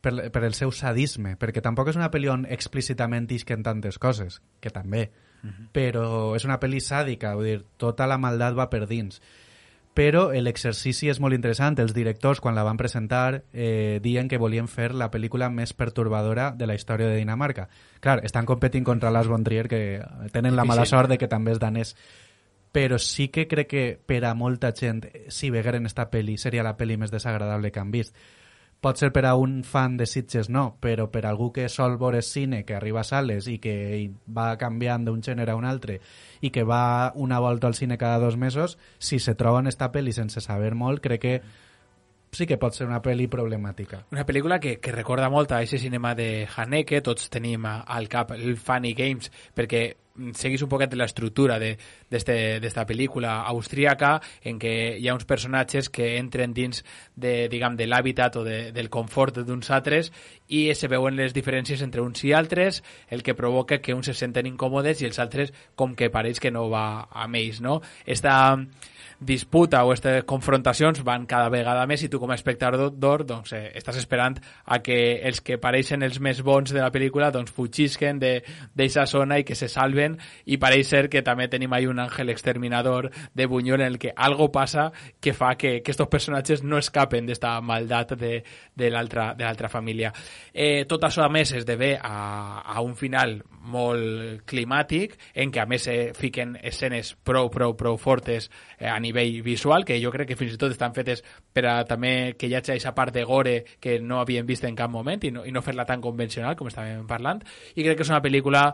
[0.02, 4.42] per, per el seu sadisme, perquè tampoc és una pel·li on explícitament isquen tantes coses,
[4.62, 5.08] que també,
[5.74, 9.22] però és una pel·li sàdica, vull dir, tota la maldat va per dins.
[9.94, 11.76] Però l'exercici és molt interessant.
[11.84, 16.52] Els directors, quan la van presentar, eh, diuen que volien fer la pel·lícula més pertorbadora
[16.56, 17.68] de la història de Dinamarca.
[18.00, 20.02] Clar, estan competint contra Lars von Trier, que
[20.32, 21.96] tenen la mala sort de que també és danès.
[22.72, 26.78] Però sí que crec que per a molta gent, si vegueren esta pel·li, seria la
[26.78, 28.16] pel·li més desagradable que han vist.
[28.82, 32.24] Pot ser per a un fan de Sitges no, però per algú que sol veure
[32.26, 33.76] cine, que arriba a sales i que
[34.26, 36.00] va canviant d'un gènere a un altre
[36.42, 39.92] i que va una volta al cine cada dos mesos, si se troba en esta
[39.94, 41.36] pel·li sense saber molt, crec que
[42.32, 44.06] sí que pot ser una pel·li problemàtica.
[44.16, 48.34] Una pel·lícula que, que recorda molt a aquest cinema de Haneke, tots tenim al cap
[48.34, 49.92] el Funny Games, perquè
[50.34, 51.78] seguís un poquet l'estructura de-
[52.10, 56.84] d'este- d'esta pel·lícula austríaca en què hi ha uns personatges que entren dins
[57.16, 60.12] de, diguem, de l'hàbitat o de, del confort d'uns altres
[60.48, 64.14] i se veuen les diferències entre uns i altres, el que provoca que uns se
[64.14, 67.82] senten incòmodes i els altres com que pareix que no va amb ells, no?
[68.06, 68.58] Esta
[69.22, 73.72] disputa o aquestes confrontacions van cada vegada més i tu com a espectador doncs, eh,
[73.78, 78.18] estàs esperant a que els que pareixen els més bons de la pel·lícula doncs fugisquen
[78.20, 80.11] d'aquesta zona i que se salven
[80.46, 84.14] i pareix ser que també tenim ahí un àngel exterminador de Buñuel en el que
[84.16, 88.44] algo passa que fa que, que estos personatges no escapen d'esta maldat de,
[88.76, 90.12] de l'altra de família.
[90.54, 95.68] Eh, tot això a més esdevé a, a un final molt climàtic en què a
[95.70, 100.32] més se fiquen escenes prou, prou, prou fortes eh, a nivell visual, que jo crec
[100.32, 103.24] que fins i tot estan fetes per a també que hi hagi aquesta part de
[103.28, 106.58] gore que no havíem vist en cap moment i no, i no fer-la tan convencional
[106.58, 107.44] com estàvem parlant
[107.76, 108.66] i crec que és una pel·lícula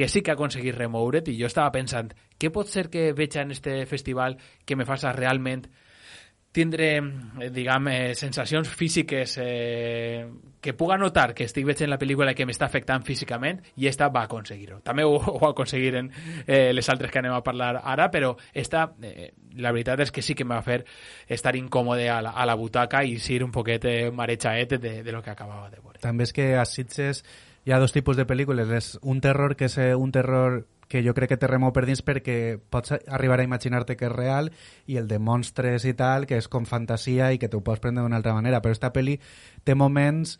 [0.00, 3.34] que sí que ha aconseguit remoure't i jo estava pensant què pot ser que veig
[3.36, 5.66] en este festival que me faça realment
[6.56, 10.24] tindre, eh, diguem, eh, sensacions físiques eh,
[10.60, 14.22] que puga notar que estic veient la pel·lícula que m'està afectant físicament i esta va
[14.24, 14.80] aconseguir-ho.
[14.80, 16.08] També ho, ho aconseguiren
[16.46, 19.28] eh, les altres que anem a parlar ara, però esta, eh,
[19.60, 20.80] la veritat és que sí que em va fer
[21.28, 25.12] estar incòmode a la, a la butaca i ser un poquet eh, marejaet de, de
[25.12, 26.00] lo que acabava de veure.
[26.00, 27.20] També és que a Sitges
[27.64, 28.70] hi ha dos tipus de pel·lícules.
[28.70, 32.02] És un terror que és un terror que jo crec que te remou per dins
[32.02, 34.50] perquè pots arribar a imaginar-te que és real
[34.90, 38.02] i el de monstres i tal, que és com fantasia i que t'ho pots prendre
[38.02, 38.58] d'una altra manera.
[38.60, 39.20] Però esta pel·li
[39.62, 40.38] té moments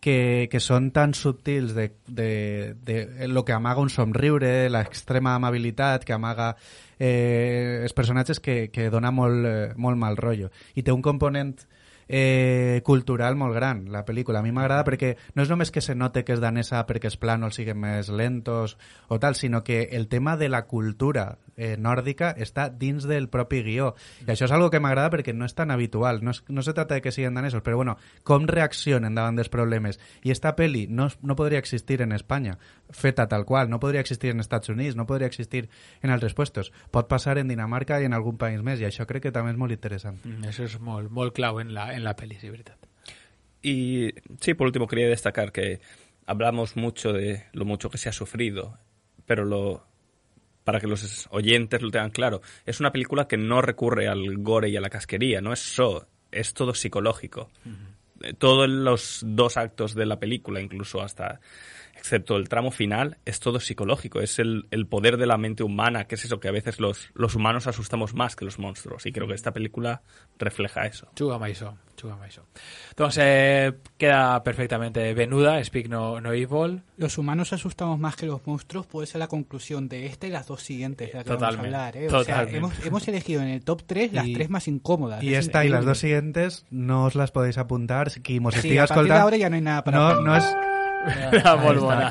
[0.00, 2.30] que, que són tan subtils de, de,
[2.86, 6.54] de lo que amaga un somriure, l'extrema amabilitat que amaga
[6.98, 10.54] eh, els personatges que, que dona molt, eh, molt mal rotllo.
[10.74, 11.79] I té un component eh,
[12.84, 14.40] cultural molt gran, la pel·lícula.
[14.40, 17.18] A mi m'agrada perquè no és només que se note que és danesa perquè els
[17.20, 18.76] plànols siguin més lentos
[19.08, 23.62] o tal, sinó que el tema de la cultura eh, nòrdica està dins del propi
[23.62, 23.94] guió.
[24.26, 26.22] I això és algo que m'agrada perquè no és tan habitual.
[26.24, 29.48] No, és, no se trata de que siguin danesos, però bueno, com reaccionen davant dels
[29.52, 30.00] problemes.
[30.22, 32.58] I esta peli no, es- no podria existir en Espanya,
[32.90, 35.68] feta tal qual, no podria existir en Estats Units, no podria existir
[36.02, 36.72] en altres puestos.
[36.90, 39.58] Pot passar en Dinamarca i en algun país més, i això crec que també és
[39.60, 40.18] molt interessant.
[40.24, 42.78] Mm, Això és molt, molt clau en la, en la pel·li, sí, veritat.
[43.62, 44.10] Y
[44.40, 45.80] sí, por último quería destacar que
[46.26, 48.78] hablamos mucho de lo mucho que se ha sufrido,
[49.26, 49.86] pero lo
[50.64, 54.68] para que los oyentes lo tengan claro, es una película que no recurre al gore
[54.68, 57.50] y a la casquería, no es so, es todo psicológico.
[58.22, 61.40] Eh, Todos los dos actos de la película, incluso hasta
[62.00, 64.20] excepto el tramo final, es todo psicológico.
[64.20, 67.10] Es el, el poder de la mente humana, que es eso que a veces los,
[67.14, 69.06] los humanos asustamos más que los monstruos.
[69.06, 70.02] Y creo que esta película
[70.38, 71.06] refleja eso.
[71.14, 72.40] Això, juga amb això.
[72.96, 76.82] Doncs eh, queda perfectamente venuda, Speak No, no Evil.
[76.96, 80.46] Los humanos asustamos más que los monstruos, puede ser la conclusión de esta y las
[80.46, 81.96] dos siguientes de las que vamos a hablar.
[81.96, 82.06] ¿eh?
[82.06, 82.56] O sea, totalmente.
[82.58, 85.22] hemos, hemos elegido en el top 3 las Y- tres más incómodas.
[85.22, 88.10] Y Es esta y las dos siguientes no os las podéis apuntar.
[88.40, 90.24] Mos Sí, a partir de ahora ya no hay nada para no, apuntar.
[90.26, 90.44] no és,
[91.00, 92.08] Era molt bona.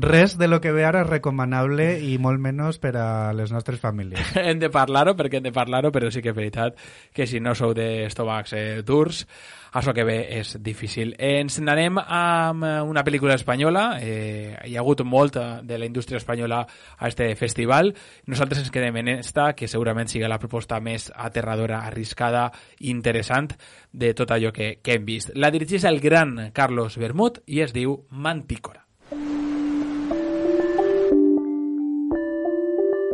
[0.00, 3.80] Res de lo que ve ara és recomanable i molt menys per a les nostres
[3.80, 4.34] famílies.
[4.40, 6.78] hem de parlar-ho perquè hem de parlar-ho, però sí que és veritat
[7.12, 9.26] que si no sou d'estómacs eh, durs,
[9.72, 11.14] això que ve és difícil.
[11.18, 13.98] Ens n'anem amb una pel·lícula espanyola.
[14.00, 16.60] Eh, hi ha hagut molta de la indústria espanyola
[16.98, 17.94] a este festival.
[18.26, 23.54] Nosaltres ens quedem en esta, que segurament siga la proposta més aterradora, arriscada interessant
[23.92, 25.32] de tot allò que, que hem vist.
[25.34, 28.84] La dirigeix el gran Carlos Bermud i es diu Mantícora.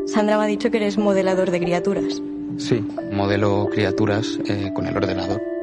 [0.08, 2.22] Sandra me ha dicho que eres modelador de criaturas.
[2.56, 2.80] Sí,
[3.12, 5.57] modelo criaturas eh, con el ordenador.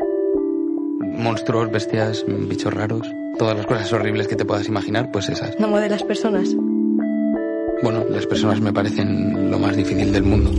[1.18, 5.60] Monstruos, bestias, bichos raros, todas las cosas horribles que te puedas imaginar, pues esas.
[5.60, 6.50] ¿No modelas personas?
[7.84, 10.52] Bueno, las personas me parecen lo más difícil del mundo.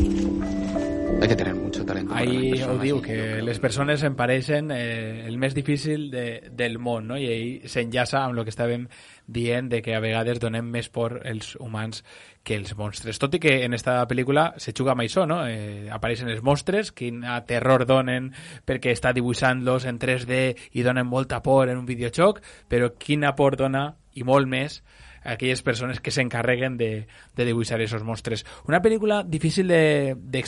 [1.20, 2.14] Hay que tener mucho talento.
[2.14, 2.82] Ahí las ho personas.
[2.82, 7.16] diu, que les persones em pareixen eh, el més difícil de, del món, no?
[7.16, 8.84] i ahí s'enllaça amb el que estàvem
[9.26, 12.02] dient de que a vegades donem més por els humans
[12.44, 13.18] que els monstres.
[13.18, 15.40] Tot i que en esta pel·lícula se juga amb això, no?
[15.48, 18.30] Eh, apareixen els monstres, quin terror donen
[18.68, 20.42] perquè està dibuixant-los en 3D
[20.76, 24.82] i donen molta por en un videojoc, però quina por dona, i molt més,
[25.26, 28.44] aquelles persones que s'encarreguen de, de dibuixar aquests monstres.
[28.68, 30.38] Una pel·lícula difícil de- de,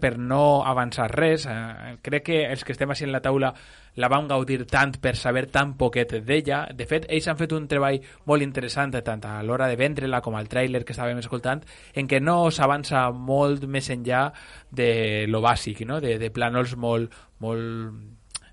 [0.00, 1.46] per no avançar res.
[1.46, 3.52] Eh, crec que els que estem així en la taula
[3.94, 6.64] la vam gaudir tant per saber tan poquet d'ella.
[6.74, 10.34] De fet, ells han fet un treball molt interessant tant a l'hora de vendre-la com
[10.34, 11.62] al tràiler que estàvem escoltant,
[11.94, 14.32] en què no s'avança molt més enllà
[14.70, 16.00] de lo bàsic, no?
[16.02, 17.94] de, de plànols molt, molt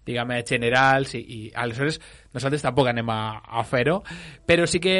[0.05, 1.99] diguem generals i, i aleshores
[2.33, 3.99] nosaltres tampoc anem a, a fer-ho
[4.49, 4.95] però sí que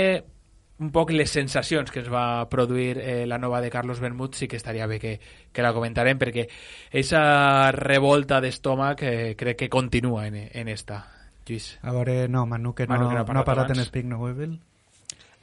[0.82, 4.48] un poc les sensacions que ens va produir eh, la nova de Carlos Bermud sí
[4.50, 5.20] que estaria bé que,
[5.54, 6.48] que la comentarem perquè
[6.90, 11.04] aquesta revolta d'estómac eh, crec que continua en, en esta
[11.46, 13.72] Lluís A veure, no, Manu, que no, Manu, que no ha no ha parlat parat
[13.72, 13.88] en abans.
[13.88, 14.60] Speak No Evil.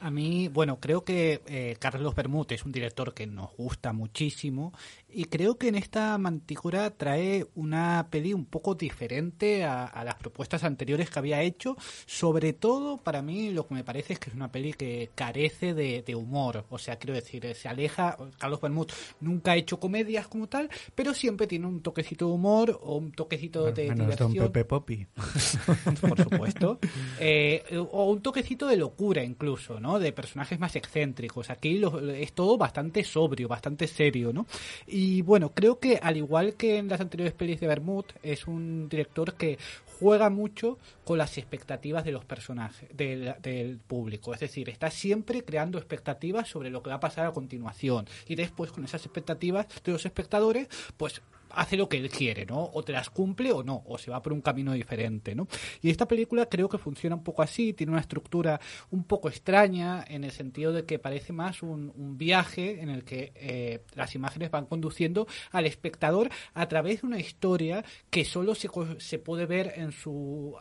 [0.01, 4.71] A mí, bueno, creo que eh, Carlos Bermud es un director que nos gusta muchísimo
[5.11, 10.15] y creo que en esta Mantícora trae una peli un poco diferente a, a las
[10.15, 11.75] propuestas anteriores que había hecho.
[12.05, 15.73] Sobre todo, para mí, lo que me parece es que es una peli que carece
[15.73, 16.65] de, de humor.
[16.69, 18.17] O sea, quiero decir, se aleja.
[18.37, 18.87] Carlos Bermud
[19.19, 23.11] nunca ha hecho comedias como tal, pero siempre tiene un toquecito de humor o un
[23.11, 25.07] toquecito de Menos Don diversión Pepe Poppy.
[26.01, 26.79] por supuesto.
[27.19, 29.99] Eh, o un toquecito de locura incluso, ¿no?
[29.99, 31.49] De personajes más excéntricos.
[31.49, 34.45] Aquí lo- es todo bastante sobrio, bastante serio, ¿no?
[34.87, 38.89] Y bueno, creo que al igual que en las anteriores pelis de Bermud, es un
[38.89, 39.57] director que
[39.99, 44.33] juega mucho con las expectativas de los personajes, del público.
[44.33, 48.07] Es decir, está siempre creando expectativas sobre lo que va a pasar a continuación.
[48.27, 52.69] Y después, con esas expectativas de los espectadores, pues hace lo que él quiere, ¿no?
[52.73, 55.47] O te las cumple o no, o se va por un camino diferente, ¿no?
[55.81, 58.59] Y esta película creo que funciona un poco así, tiene una estructura
[58.91, 63.03] un poco extraña en el sentido de que parece más un, un viaje en el
[63.03, 68.55] que eh, las imágenes van conduciendo al espectador a través de una historia que solo
[68.55, 70.55] se, se puede ver en su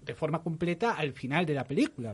[0.00, 2.12] de forma completa al final de la película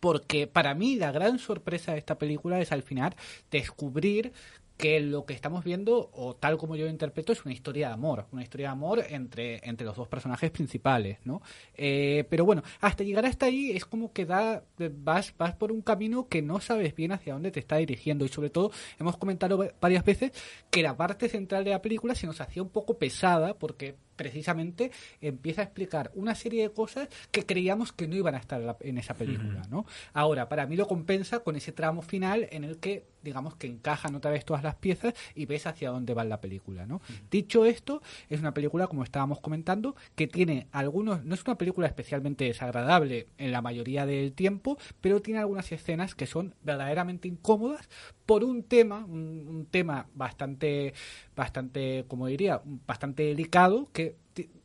[0.00, 3.16] porque para mí la gran sorpresa de esta película es al final
[3.50, 4.32] descubrir
[4.76, 7.94] que lo que estamos viendo, o tal como yo lo interpreto, es una historia de
[7.94, 11.42] amor, una historia de amor entre, entre los dos personajes principales, ¿no?
[11.76, 14.64] Eh, pero bueno, hasta llegar hasta ahí es como que da,
[14.96, 18.28] vas, vas por un camino que no sabes bien hacia dónde te está dirigiendo y
[18.28, 20.32] sobre todo hemos comentado va- varias veces
[20.70, 24.90] que la parte central de la película se nos hacía un poco pesada porque precisamente
[25.20, 28.98] empieza a explicar una serie de cosas que creíamos que no iban a estar en
[28.98, 29.86] esa película, ¿no?
[30.12, 34.14] Ahora, para mí lo compensa con ese tramo final en el que, digamos, que encajan
[34.14, 37.00] otra vez todas las piezas y ves hacia dónde va la película, ¿no?
[37.30, 41.86] Dicho esto, es una película, como estábamos comentando, que tiene algunos, no es una película
[41.86, 47.88] especialmente desagradable en la mayoría del tiempo, pero tiene algunas escenas que son verdaderamente incómodas
[48.26, 50.94] por un tema, un, un tema bastante,
[51.36, 54.16] bastante, como diría, bastante delicado que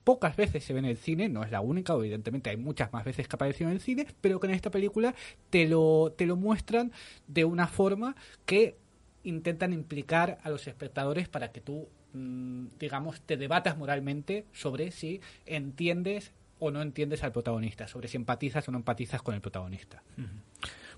[0.04, 3.06] pocas veces se ve en el cine, no es la única, evidentemente hay muchas más
[3.06, 5.14] veces que apareció en el cine, pero que en esta película
[5.52, 6.92] te lo, te lo muestran
[7.28, 8.78] de una forma que
[9.24, 15.22] intentan implicar a los espectadores para que tú, mm, digamos, te debatas moralmente sobre si
[15.46, 20.02] entiendes o no entiendes al protagonista, sobre si empatizas o no empatizas con el protagonista.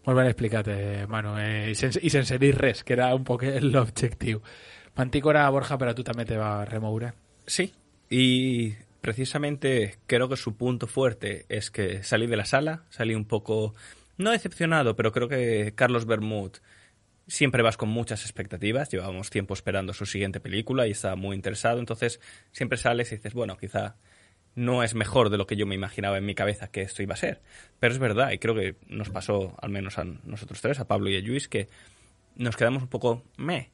[0.02, 4.42] Molt ben explicat, eh, Manu, eh, i sense dir res, que era un poc l'objectiu.
[4.96, 7.14] Mantícora, Borja, però tu també te va remoure.
[7.48, 7.72] Sí,
[8.10, 13.26] y precisamente creo que su punto fuerte es que salí de la sala, salí un
[13.26, 13.74] poco,
[14.18, 16.52] no decepcionado, pero creo que Carlos Bermud
[17.28, 21.80] siempre vas con muchas expectativas, llevábamos tiempo esperando su siguiente película y estaba muy interesado,
[21.80, 22.20] entonces
[22.52, 23.96] siempre sales y dices, bueno, quizá
[24.56, 27.14] no es mejor de lo que yo me imaginaba en mi cabeza que esto iba
[27.14, 27.42] a ser.
[27.80, 31.10] Pero es verdad, y creo que nos pasó, al menos a nosotros tres, a Pablo
[31.10, 31.70] y a Luis, que
[32.36, 33.72] nos quedamos un poco me.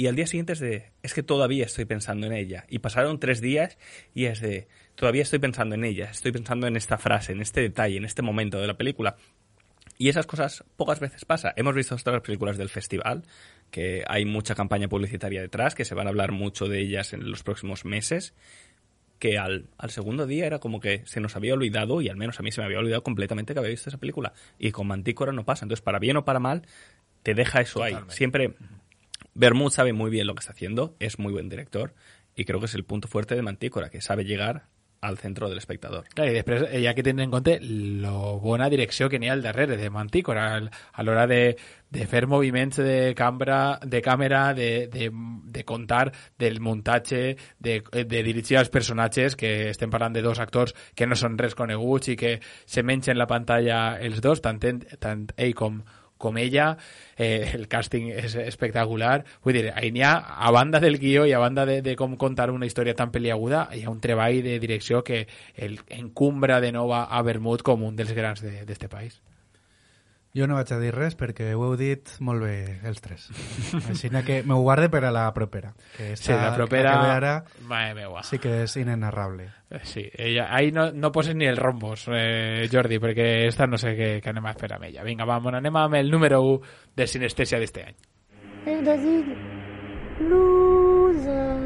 [0.00, 2.64] Y al día siguiente es de, es que todavía estoy pensando en ella.
[2.70, 3.76] Y pasaron tres días
[4.14, 7.60] y es de, todavía estoy pensando en ella, estoy pensando en esta frase, en este
[7.60, 9.16] detalle, en este momento de la película.
[9.98, 11.52] Y esas cosas pocas veces pasa.
[11.54, 13.24] Hemos visto otras películas del festival,
[13.70, 17.30] que hay mucha campaña publicitaria detrás, que se van a hablar mucho de ellas en
[17.30, 18.32] los próximos meses,
[19.18, 22.40] que al, al, segundo día era como que se nos había olvidado, y al menos
[22.40, 24.32] a mí se me había olvidado completamente que había visto esa película.
[24.58, 25.66] Y con Mantícora no pasa.
[25.66, 26.62] Entonces, para bien o para mal,
[27.22, 27.98] te deja eso ahí.
[28.08, 28.54] Siempre,
[29.40, 31.94] Bermud sabe muy bien lo que está haciendo, es muy buen director,
[32.36, 34.66] y creo que es el punto fuerte de Mantícora, que sabe llegar
[35.00, 36.04] al centro del espectador.
[36.12, 38.12] Clar, i després hi ha que tenir en compte la
[38.42, 41.56] bona direcció que n'hi ha al darrere de Mantícora a l'hora de,
[41.88, 44.02] de fer moviments de cambra, de
[45.64, 51.08] contar del muntatge, de, de dirigir als personatges, que estem parlant de dos actors que
[51.08, 52.36] no són res coneguts i que
[52.66, 55.30] se mengen la pantalla els dos, tant, tant
[56.20, 56.74] com ella,
[57.16, 59.24] eh, el càsting és espectacular.
[59.44, 59.64] Vull dir,
[60.04, 63.10] ha, a banda del guió i a banda de, de com contar una història tan
[63.10, 67.64] peliaguda, hi ha un treball de direcció que el encumbra de nou a, a Bermud
[67.66, 69.20] com un dels grans d'aquest de, país.
[70.30, 73.24] Jo no vaig a dir res perquè ho heu dit molt bé els tres.
[73.90, 75.72] Així que me ho guarde per a la propera.
[75.96, 76.92] Que esta, sí, la propera...
[76.92, 77.32] Que ara,
[77.66, 78.22] Mare meua.
[78.22, 79.48] Sí que és inenarrable.
[79.70, 83.78] Eh, sí, ella, ahí no, no poses ni el rombos, eh, Jordi, perquè esta no
[83.78, 85.02] sé què, què anem a fer amb ella.
[85.02, 86.60] Vinga, vamos, anem amb el número 1
[86.94, 87.98] de Sinestèsia d'este any.
[88.70, 89.34] Eh, David,
[90.30, 91.58] loser.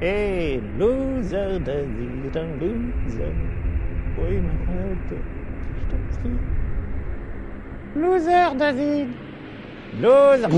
[0.00, 3.32] Hey, loser, David, loser.
[4.16, 6.53] Oui, ma je t'en prie.
[7.94, 9.08] Loser, David.
[10.00, 10.48] Loser.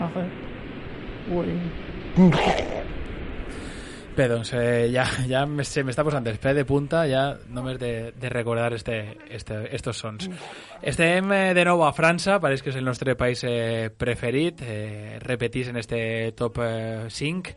[0.00, 0.30] Arrête.
[1.30, 1.60] Oui.
[4.16, 7.90] Bé, doncs eh, ja, ja se m'està posant el pe de punta ja només de,
[8.16, 10.30] de recordar este, este, estos sons.
[10.80, 15.18] Estem eh, de nou a França, pareix que és el nostre país eh, preferit, eh,
[15.20, 16.00] repetís en este
[16.38, 17.54] top eh, 5.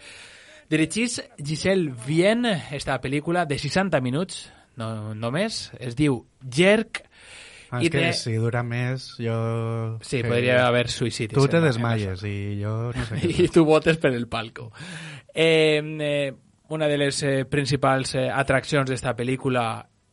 [0.69, 4.49] Dirigís Giselle Vienne, esta pel·lícula de 60 minuts,
[4.79, 6.23] no, només, es diu
[6.55, 7.03] Jerk,
[7.69, 8.13] Ah, és que te...
[8.17, 9.35] si dura més, jo...
[10.01, 10.29] Sí, que...
[10.31, 11.35] podria haver suïcidis.
[11.37, 13.19] Tu te desmayes i jo no sé.
[13.43, 14.71] I tu votes per el palco.
[15.29, 16.33] Eh, eh,
[16.73, 19.67] una de les eh, principals eh, atraccions d'esta pel·lícula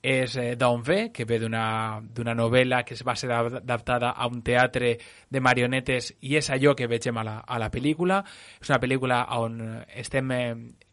[0.07, 4.93] és eh, D'on ve, que ve d'una novel·la que va ser adaptada a un teatre
[5.29, 8.21] de marionetes i és allò que vegem a la, a la pel·lícula.
[8.63, 10.45] És una pel·lícula on estem eh,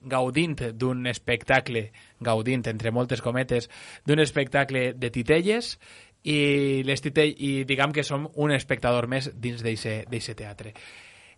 [0.09, 1.91] gaudint d'un espectacle,
[2.26, 3.70] gaudint entre moltes cometes,
[4.05, 5.76] d'un espectacle de titelles
[6.24, 10.74] i, les titell, i diguem que som un espectador més dins d'aquest teatre.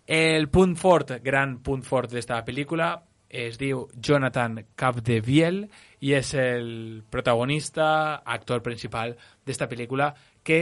[0.05, 2.93] El punt fort, gran punt fort d'esta pel·lícula
[3.29, 5.65] es diu Jonathan Capdeviel
[6.01, 9.15] i és el protagonista, actor principal
[9.45, 10.13] d'esta pel·lícula
[10.43, 10.59] que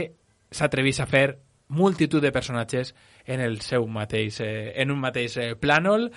[0.50, 1.26] s'atrevís a fer
[1.68, 2.94] multitud de personatges
[3.24, 6.10] en el seu mateix, eh, en un mateix eh, plànol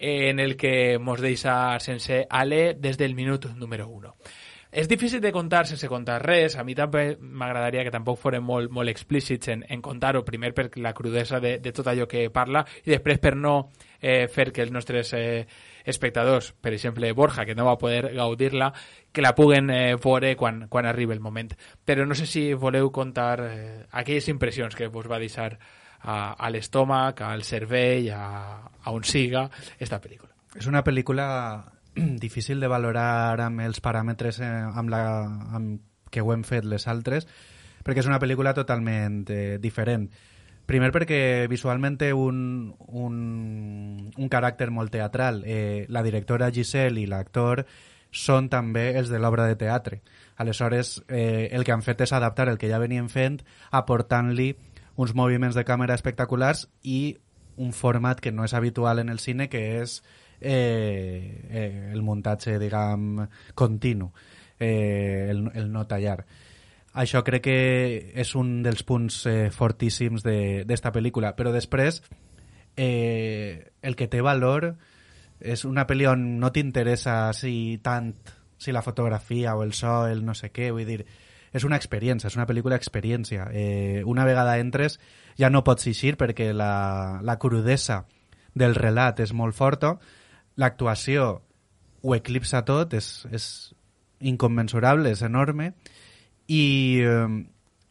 [0.00, 4.14] en el que mos deixa sense ale des del minut número 1.
[4.70, 6.54] És difícil de contar sense contar res.
[6.54, 10.68] A mi també m'agradaria que tampoc fórem molt, molt explícits en, en contar-ho, primer per
[10.78, 13.54] la crudesa de, de tot allò que parla i després per no
[13.98, 15.42] eh, fer que els nostres eh,
[15.82, 18.70] espectadors, per exemple Borja, que no va poder gaudir-la,
[19.10, 21.50] que la puguen eh, veure quan, quan arribi el moment.
[21.84, 25.56] Però no sé si voleu contar eh, aquelles impressions que vos va deixar
[26.00, 29.48] a, a l'estómac, al cervell, a, a on siga,
[29.78, 30.30] esta pel·lícula.
[30.54, 31.26] És una pel·lícula
[32.20, 35.04] difícil de valorar amb els paràmetres eh, amb la,
[35.56, 35.80] amb
[36.10, 37.28] que ho hem fet les altres,
[37.84, 40.08] perquè és una pel·lícula totalment eh, diferent.
[40.70, 43.14] Primer perquè visualment té un, un,
[44.14, 45.42] un caràcter molt teatral.
[45.42, 47.64] Eh, la directora Giselle i l'actor
[48.10, 50.00] són també els de l'obra de teatre.
[50.36, 53.40] Aleshores, eh, el que han fet és adaptar el que ja venien fent,
[53.70, 54.52] aportant-li
[54.94, 57.16] uns moviments de càmera espectaculars i
[57.56, 60.00] un format que no és habitual en el cine, que és
[60.40, 64.10] eh, eh, el muntatge, diguem, continu,
[64.58, 66.24] eh, el, el no tallar.
[66.92, 67.58] Això crec que
[68.18, 71.36] és un dels punts eh, fortíssims d'esta de, pel·lícula.
[71.38, 72.02] Però després,
[72.76, 74.72] eh, el que té valor
[75.40, 78.12] és una pel·li on no t'interessa si tant
[78.60, 81.04] si la fotografia o el so, el no sé què, vull dir,
[81.52, 83.48] és una experiència, és una pel·lícula experiència.
[83.54, 84.98] Eh, una vegada entres
[85.38, 88.04] ja no pots eixir perquè la, la crudesa
[88.54, 89.94] del relat és molt forta,
[90.56, 91.42] l'actuació
[92.02, 93.46] ho eclipsa tot, és, és
[94.20, 95.74] incommensurable, és enorme,
[96.48, 96.64] i,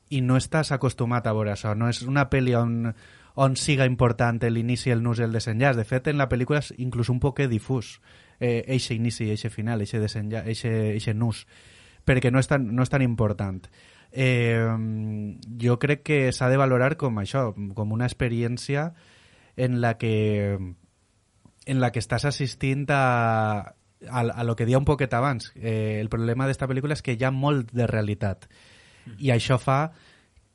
[0.10, 1.76] i no estàs acostumat a veure això.
[1.78, 2.94] No és una pel·li on,
[3.40, 5.78] on siga important l'inici, el nus i el desenllaç.
[5.78, 8.00] De fet, en la pel·lícula és inclús un poc difús
[8.40, 11.46] eh, eixe inici eixe final, eixe, desenllaç, eixe, eixe nus,
[12.06, 13.70] perquè no és tan, no és tan important.
[14.12, 14.66] Eh,
[15.62, 18.90] jo crec que s'ha de valorar com això, com una experiència
[19.60, 20.58] en la que
[21.70, 23.04] en la que estàs assistint a,
[24.10, 25.52] a, a lo que dia un poquet abans.
[25.56, 28.50] Eh, el problema d'esta pel·lícula és que hi ha molt de realitat
[29.20, 29.82] i això fa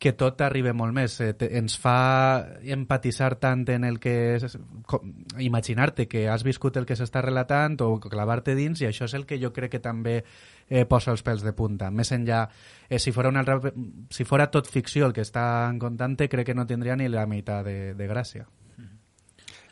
[0.05, 1.15] que tot arriba molt més.
[1.23, 2.45] Eh, te, ens fa
[2.75, 4.37] empatitzar tant en el que...
[5.39, 9.25] Imaginar-te que has viscut el que s'està relatant o clavar-te dins i això és el
[9.25, 11.89] que jo crec que també eh, posa els pèls de punta.
[11.95, 12.43] Més enllà,
[12.89, 13.73] eh, si, fora una, altra-
[14.11, 17.65] si fora tot ficció el que estan contant crec que no tindria ni la meitat
[17.65, 18.45] de, de gràcia.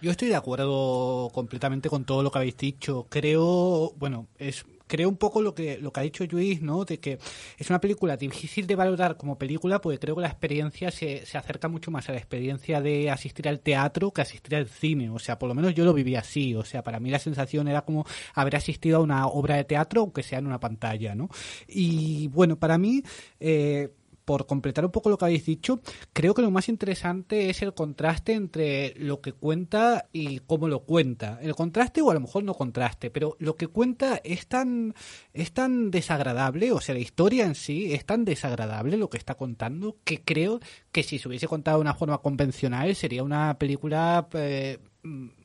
[0.03, 3.07] Yo estoy de acuerdo completamente con todo lo que habéis dicho.
[3.09, 6.85] Creo, bueno, es creo un poco lo que lo que ha dicho Luis, ¿no?
[6.85, 7.21] De que
[7.57, 11.39] es una película difícil de valorar como película, porque creo que la experiencia se, se
[11.39, 15.09] acerca mucho más a la experiencia de asistir al teatro que asistir al cine.
[15.09, 16.57] O sea, por lo menos yo lo viví así.
[16.57, 20.01] O sea, para mí la sensación era como haber asistido a una obra de teatro,
[20.01, 21.29] aunque sea en una pantalla, ¿no?
[21.69, 23.05] Y bueno, para mí.
[23.39, 23.89] Eh,
[24.25, 25.81] por completar un poco lo que habéis dicho,
[26.13, 30.81] creo que lo más interesante es el contraste entre lo que cuenta y cómo lo
[30.81, 31.39] cuenta.
[31.43, 34.95] El contraste o a lo mejor no contraste, pero lo que cuenta es tan
[35.33, 39.35] es tan desagradable, o sea, la historia en sí es tan desagradable lo que está
[39.35, 40.61] contando que creo
[40.91, 44.79] que si se hubiese contado de una forma convencional sería una película eh,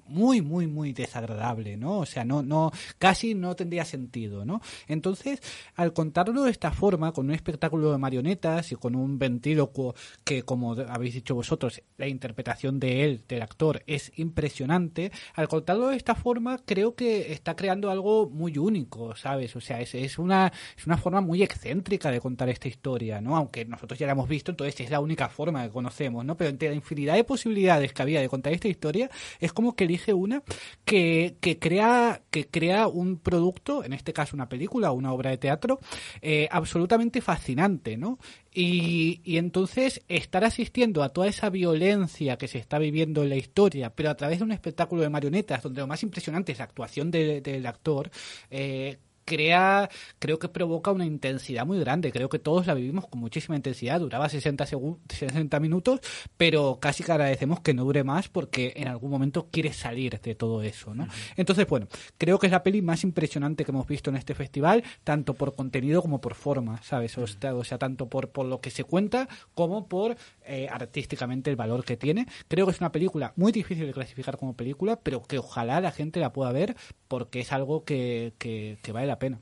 [0.07, 5.41] muy muy muy desagradable no o sea no no casi no tendría sentido no entonces
[5.75, 10.43] al contarlo de esta forma con un espectáculo de marionetas y con un ventrílocuo que
[10.43, 15.97] como habéis dicho vosotros la interpretación de él del actor es impresionante al contarlo de
[15.97, 20.51] esta forma creo que está creando algo muy único sabes o sea es, es una
[20.77, 24.29] es una forma muy excéntrica de contar esta historia no aunque nosotros ya la hemos
[24.29, 27.93] visto entonces es la única forma que conocemos no pero entre la infinidad de posibilidades
[27.93, 30.43] que había de contar esta historia es como que elige una
[30.85, 35.31] que, que crea que crea un producto en este caso una película o una obra
[35.31, 35.79] de teatro
[36.21, 38.19] eh, absolutamente fascinante no
[38.53, 43.35] y, y entonces estar asistiendo a toda esa violencia que se está viviendo en la
[43.35, 46.63] historia, pero a través de un espectáculo de marionetas, donde lo más impresionante es la
[46.65, 48.09] actuación de- del actor,
[48.49, 48.97] eh,
[49.27, 52.13] crea, creo que provoca una intensidad muy grande.
[52.13, 53.99] Creo que todos la vivimos con muchísima intensidad.
[53.99, 55.99] Duraba 60, segun- 60 minutos,
[56.37, 60.33] pero casi que agradecemos que no dure más porque en algún momento quiere salir de
[60.33, 61.07] todo eso, ¿no?
[61.35, 64.81] Entonces, bueno, creo que es la peli más impresionante que hemos visto en este festival,
[65.03, 67.17] tanto por contenido como por forma, ¿sabes?
[67.17, 70.15] O sea, o sea, tanto por, por lo que se cuenta como por
[70.45, 72.27] eh, artísticamente el valor que tiene.
[72.47, 75.91] Creo que es una película muy difícil de clasificar como película, pero que ojalá la
[75.91, 76.77] gente la pueda ver
[77.09, 79.41] porque es algo que, que, que vale la pena.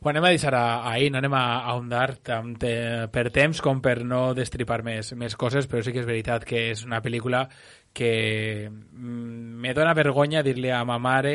[0.00, 4.04] Ho anem a deixar ahir, no anem a ahondar tant eh, per temps com per
[4.06, 7.48] no destripar més, més coses, però sí que és veritat que és una pel·lícula
[7.92, 11.34] que mm, me dona vergonya dir-li a ma mare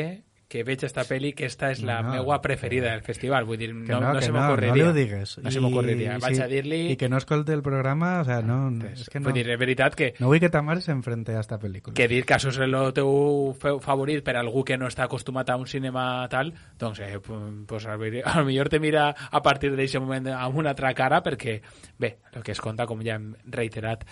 [0.54, 3.42] que veig esta pel·li que esta és la No, meua preferida del festival.
[3.48, 4.84] Vull dir, no, no, que se no, m'ocorreria.
[4.84, 5.32] No ho digues.
[5.42, 6.18] No se I- m'ocorreria.
[6.22, 6.78] Vaig sí, a dir-li...
[6.92, 8.60] I que no escolti el programa, o sea, no,
[8.92, 9.26] és que no.
[9.26, 11.94] Vull dir, és veritat que No vull que ta mare s'enfrente a esta pel·lícula.
[11.98, 15.56] que dir que això és el teu favorit per algú que no està acostumat a
[15.58, 19.98] un cinema tal, doncs eh, pu- pues, a lo millor te mira a partir d'aquest
[19.98, 21.60] moment amb una altra cara perquè,
[21.98, 24.04] bé, el que es conta, com ja hem reiterat,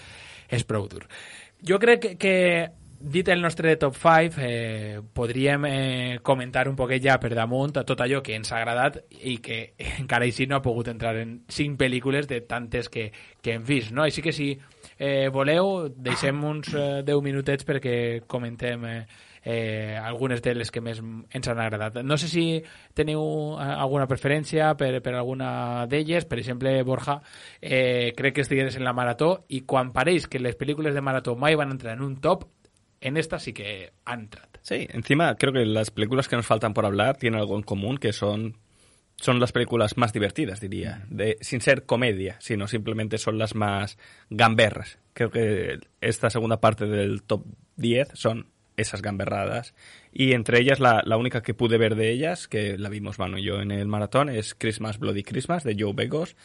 [0.51, 1.07] és prou dur.
[1.62, 2.70] Jo crec que, que
[3.03, 8.00] dit el nostre top 5, eh, podríem eh, comentar un poquet ja per damunt tot
[8.00, 11.78] allò que ens ha agradat i que encara així no ha pogut entrar en cinc
[11.80, 13.11] pel·lícules de tantes que,
[13.42, 14.07] que hem vist, no?
[14.07, 14.53] Així que si
[14.98, 18.96] eh, voleu, deixem uns eh, 10 minutets perquè comentem eh,
[19.44, 22.00] eh, algunes de les que més ens han agradat.
[22.07, 22.46] No sé si
[22.94, 23.22] teniu
[23.59, 26.26] eh, alguna preferència per, per alguna d'elles.
[26.30, 27.18] Per exemple, Borja,
[27.61, 31.36] eh, crec que estigués en la marató i quan pareix que les pel·lícules de marató
[31.36, 32.46] mai van entrar en un top,
[33.03, 34.59] en esta sí que han entrat.
[34.62, 37.98] Sí, encima creo que las películas que nos faltan por hablar tienen algo en común,
[37.98, 38.59] que son,
[39.16, 43.98] son las películas más divertidas, diría, de, sin ser comedia, sino simplemente son las más
[44.30, 44.98] gamberras.
[45.12, 47.44] Creo que esta segunda parte del top
[47.76, 48.46] 10 son
[48.76, 49.74] esas gamberradas.
[50.12, 53.38] Y entre ellas, la, la única que pude ver de ellas, que la vimos Manu
[53.38, 56.36] y yo en el maratón, es Christmas Bloody Christmas de Joe Begos.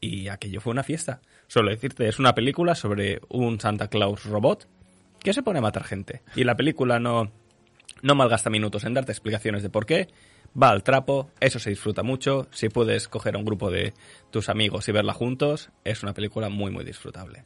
[0.00, 1.20] Y aquello fue una fiesta.
[1.46, 4.68] Solo decirte, es una película sobre un Santa Claus robot
[5.22, 6.22] que se pone a matar gente.
[6.34, 7.32] Y la película no,
[8.02, 10.08] no malgasta minutos en darte explicaciones de por qué.
[10.60, 12.46] Va al trapo, eso se disfruta mucho.
[12.50, 13.94] Si puedes coger a un grupo de
[14.30, 17.44] tus amigos y verla juntos, es una película muy, muy disfrutable.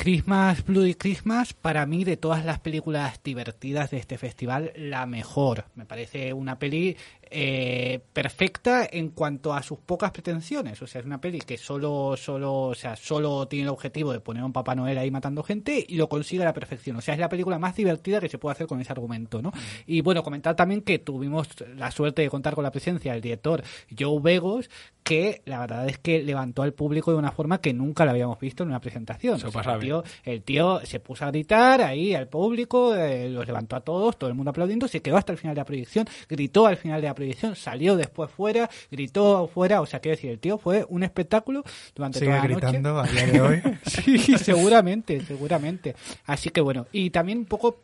[0.00, 5.66] Christmas, Bloody Christmas, para mí de todas las películas divertidas de este festival, la mejor.
[5.74, 6.96] Me parece una peli
[7.30, 10.82] eh, perfecta en cuanto a sus pocas pretensiones.
[10.82, 14.20] O sea, es una peli que solo, solo, o sea, solo tiene el objetivo de
[14.20, 16.96] poner a un Papá Noel ahí matando gente y lo consigue a la perfección.
[16.96, 19.52] O sea, es la película más divertida que se puede hacer con ese argumento, ¿no?
[19.86, 23.62] Y bueno, comentar también que tuvimos la suerte de contar con la presencia del director
[23.96, 24.68] Joe Begos,
[25.02, 28.38] que la verdad es que levantó al público de una forma que nunca lo habíamos
[28.38, 29.36] visto en una presentación.
[29.36, 32.94] Eso O sea, pasa el, tío, el tío se puso a gritar ahí al público,
[32.94, 35.60] eh, los levantó a todos, todo el mundo aplaudiendo, se quedó hasta el final de
[35.60, 40.00] la proyección, gritó al final de la proyección, salió después fuera, gritó fuera, o sea,
[40.00, 41.62] quiero decir, el tío fue un espectáculo
[41.94, 42.66] durante Sigue toda la noche.
[42.66, 43.62] gritando a día de hoy.
[43.84, 45.94] sí, seguramente, seguramente.
[46.24, 47.82] Así que bueno, y también un poco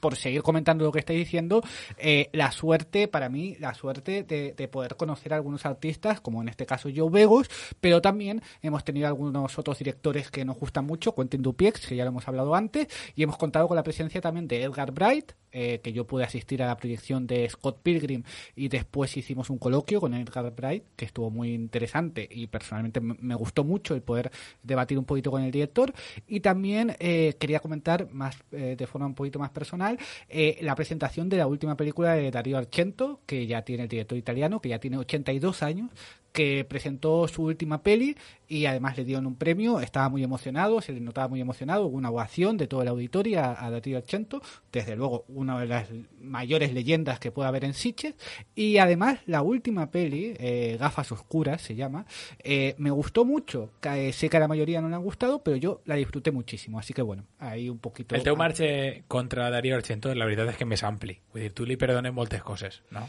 [0.00, 1.62] por seguir comentando lo que estáis diciendo,
[1.98, 6.40] eh, la suerte, para mí, la suerte de, de poder conocer a algunos artistas, como
[6.40, 10.86] en este caso Joe Begos, pero también hemos tenido algunos otros directores que nos gustan
[10.86, 14.22] mucho, Quentin Dupiex, que ya lo hemos hablado antes, y hemos contado con la presencia
[14.22, 18.24] también de Edgar Bright, eh, que yo pude asistir a la proyección de Scott Pilgrim
[18.56, 23.34] y después hicimos un coloquio con Edgar Bright, que estuvo muy interesante y personalmente me
[23.34, 24.30] gustó mucho el poder
[24.62, 25.92] debatir un poquito con el director.
[26.26, 29.98] Y también eh, quería comentar más eh, de forma un poquito más personal
[30.28, 34.18] eh, la presentación de la última película de Darío Argento, que ya tiene el director
[34.18, 35.90] italiano, que ya tiene 82 años
[36.32, 38.16] que presentó su última peli
[38.48, 41.96] y además le dieron un premio, estaba muy emocionado, se le notaba muy emocionado, hubo
[41.96, 45.88] una ovación de todo el auditorio a, Darío Argento, desde luego una de las
[46.20, 48.14] mayores leyendas que puede haber en Sitges,
[48.54, 52.04] y además la última peli, eh, Gafas Oscuras se llama,
[52.44, 55.56] eh, me gustó mucho, eh, sé que a la mayoría no le han gustado, pero
[55.56, 58.14] yo la disfruté muchísimo, así que bueno, ahí un poquito...
[58.14, 61.18] El teu marxe contra Darío Argento, la veritat és que més ampli.
[61.32, 63.06] Vull dir, tu li perdones moltes coses, no?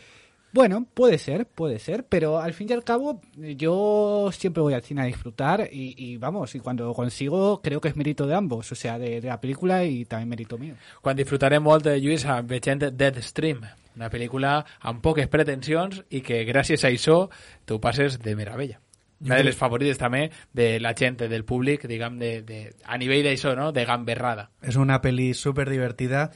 [0.54, 4.84] Bueno, puede ser, puede ser, pero al fin y al cabo yo siempre voy al
[4.84, 8.36] cine a disfrutar y, y vamos, y cuando lo consigo creo que es mérito de
[8.36, 10.76] ambos, o sea, de, de la película y también mérito mío.
[11.02, 13.66] Quan disfrutarem molt de Lluís veient Deadstream,
[13.98, 17.18] una pel·lícula amb poques pretensions i que gràcies a això
[17.66, 18.78] tu passes de meravella.
[19.24, 23.24] Una de les favorites també de la gent, del públic, diguem, de, de, a nivell
[23.26, 23.72] d'això, no?
[23.72, 24.50] de gamberrada.
[24.62, 26.28] És una pel·li super divertida,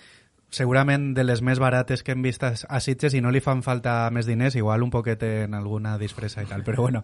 [0.49, 4.07] segurament de les més barates que hem vist a Sitges i no li fan falta
[4.15, 7.03] més diners, igual un poquet en alguna disfressa i tal, però bueno.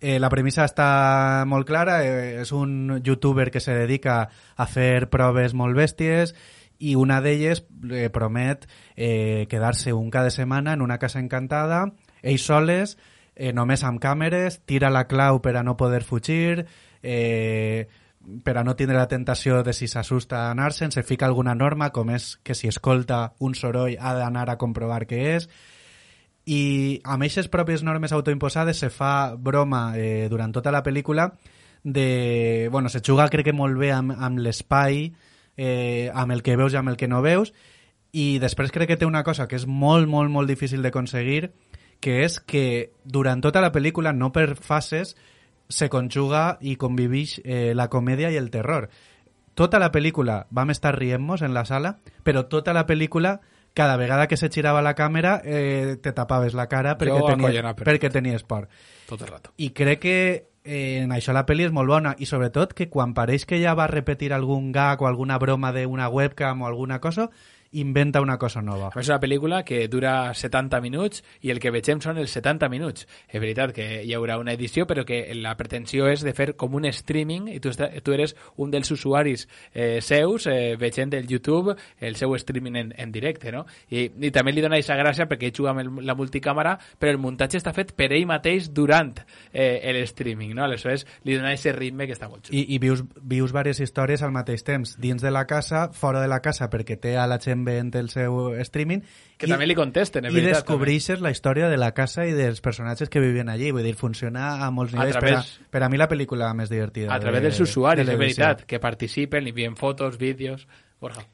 [0.00, 4.22] Eh, la premissa està molt clara, eh, és un youtuber que se dedica
[4.56, 6.32] a fer proves molt bèsties
[6.80, 7.60] i una d'elles
[7.92, 8.64] eh, promet
[8.96, 11.84] eh, quedar-se un cada setmana en una casa encantada,
[12.22, 12.96] ells soles,
[13.36, 16.64] eh, només amb càmeres, tira la clau per a no poder fugir,
[17.02, 17.88] eh,
[18.44, 22.10] per a no tindre la tentació de si s'assusta anar-se'n, se fica alguna norma, com
[22.12, 25.48] és que si escolta un soroll ha d'anar a comprovar què és,
[26.50, 31.30] i amb aquestes pròpies normes autoimposades se fa broma eh, durant tota la pel·lícula
[31.84, 32.68] de...
[32.72, 35.12] Bueno, se juga crec que molt bé amb, amb l'espai,
[35.56, 37.52] eh, amb el que veus i amb el que no veus,
[38.12, 41.52] i després crec que té una cosa que és molt, molt, molt difícil d'aconseguir,
[42.00, 45.14] que és que durant tota la pel·lícula, no per fases,
[45.70, 48.90] se conjuga i convivix eh, la comèdia i el terror.
[49.54, 53.38] Tota la pel·lícula vam estar rient-nos en la sala, però tota la pel·lícula
[53.74, 58.10] cada vegada que se girava la càmera eh, te tapaves la cara perquè, tenies, perquè
[58.10, 58.68] tenies por.
[59.08, 59.52] Tot el rato.
[59.56, 60.16] I crec que
[60.64, 63.74] eh, en això la pel·li és molt bona i sobretot que quan pareix que ja
[63.78, 67.30] va repetir algun gag o alguna broma d'una webcam o alguna cosa,
[67.72, 68.90] inventa una cosa nova.
[68.98, 73.06] És una pel·lícula que dura 70 minuts i el que vegem són els 70 minuts.
[73.28, 76.74] És veritat que hi haurà una edició, però que la pretensió és de fer com
[76.74, 81.76] un streaming i tu, tu eres un dels usuaris eh, seus eh, veient el YouTube
[82.00, 83.64] el seu streaming en, en directe, no?
[83.90, 87.14] I, I també li dona aquesta gràcia perquè ell juga amb el, la multicàmera, però
[87.14, 89.14] el muntatge està fet per ell mateix durant
[89.52, 90.66] eh, el streaming, no?
[90.66, 92.58] Aleshores li dona aquest ritme que està molt xulo.
[92.58, 96.28] I, i vius, vius diverses històries al mateix temps, dins de la casa, fora de
[96.30, 99.00] la casa, perquè té a la gent veient el seu streaming.
[99.36, 102.60] Que també li contesten, és I veritat, descobreixes la història de la casa i dels
[102.60, 103.70] personatges que vivien allí.
[103.70, 105.16] Vull dir, funciona a molts A nivells.
[105.18, 107.14] través- per, a, per a mi la pel·lícula més divertida.
[107.14, 110.66] A través de, dels usuaris, de és veritat, que participen, li envien fotos, vídeos...
[111.00, 111.24] Borja.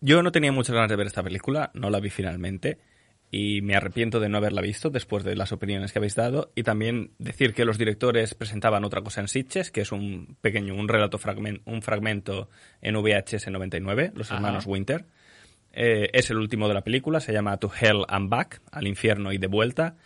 [0.00, 2.76] Yo no tenía muchas ganas de ver esta película, no la vi finalmente
[3.30, 6.62] y me arrepiento de no haberla visto después de las opiniones que habéis dado y
[6.62, 10.86] también decir que los directores presentaban otra cosa en Sitges, que es un pequeño, un
[10.88, 12.48] relato fragmen- un fragmento
[12.82, 14.36] en VHS 99, los Ajá.
[14.36, 15.06] hermanos Winter.
[15.76, 19.32] Eh, es el último de la película, se llama To Hell and Back, al infierno
[19.32, 19.96] y de vuelta,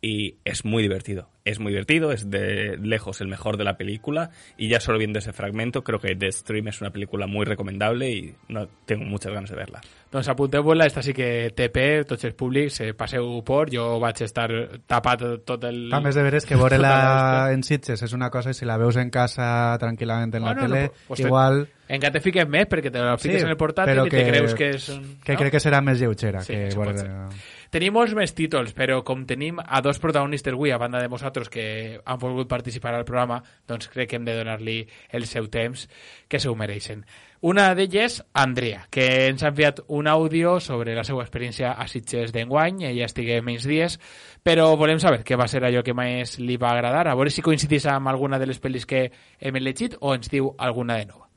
[0.00, 1.30] y es muy divertido.
[1.46, 5.18] Es muy divertido, es de lejos el mejor de la película y ya solo viendo
[5.18, 9.32] ese fragmento creo que The Stream es una película muy recomendable y no tengo muchas
[9.32, 9.80] ganas de verla.
[10.12, 14.46] Doncs apunteu-vos-la, esta sí que TP, tots els públics, eh, passeu por, jo vaig estar
[14.86, 15.88] tapat tot el...
[15.92, 18.96] A més de veres que veure-la en Sitges és una cosa i si la veus
[19.02, 21.66] en casa tranquil·lament en la Bueno, tele, no, pues te- igual...
[21.88, 24.54] Encara te fiques més perquè te la fiques Sí, en el portàtil i te creus
[24.58, 24.88] que és...
[24.94, 25.04] Un...
[25.22, 25.38] Que no?
[25.42, 26.40] crec que serà més lleugera.
[26.42, 27.28] Sí, que veure-
[27.70, 31.48] Tenim molts més títols, però com tenim a dos protagonistes avui, a banda de vosaltres
[31.48, 35.88] que han volgut participar al programa, doncs crec que hem de donar-li el seu temps,
[36.28, 37.04] que se ho mereixen.
[37.42, 42.32] Una d'elles, Andrea, que ens ha enviat un àudio sobre la seva experiència a Sitges
[42.32, 43.98] d'enguany, ella estigué menys dies,
[44.42, 47.44] però volem saber què va ser allò que més li va agradar, a veure si
[47.44, 51.28] coincidís amb alguna de les pel·lis que hem elegit o ens diu alguna de nova.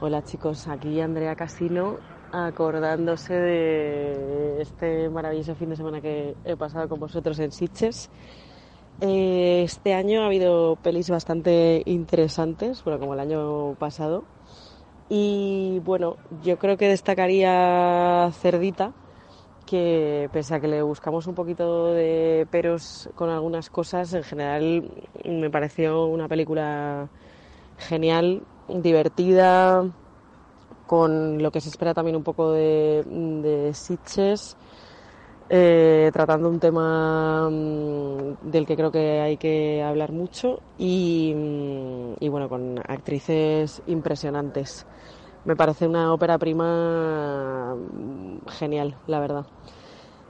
[0.00, 1.96] Hola chicos, aquí Andrea Casino
[2.32, 8.10] acordándose de este maravilloso fin de semana que he pasado con vosotros en Sitges.
[9.00, 14.24] Eh, este año ha habido pelis bastante interesantes, bueno, como el año pasado.
[15.10, 18.92] Y bueno, yo creo que destacaría Cerdita,
[19.66, 24.90] que pese a que le buscamos un poquito de peros con algunas cosas, en general
[25.24, 27.08] me pareció una película
[27.76, 29.84] genial, divertida,
[30.86, 34.56] con lo que se espera también un poco de, de Sitges,
[35.48, 42.14] eh, tratando un tema mm, del que creo que hay que hablar mucho y, mm,
[42.20, 44.86] y bueno, con actrices impresionantes.
[45.44, 49.46] Me parece una ópera prima mm, genial, la verdad.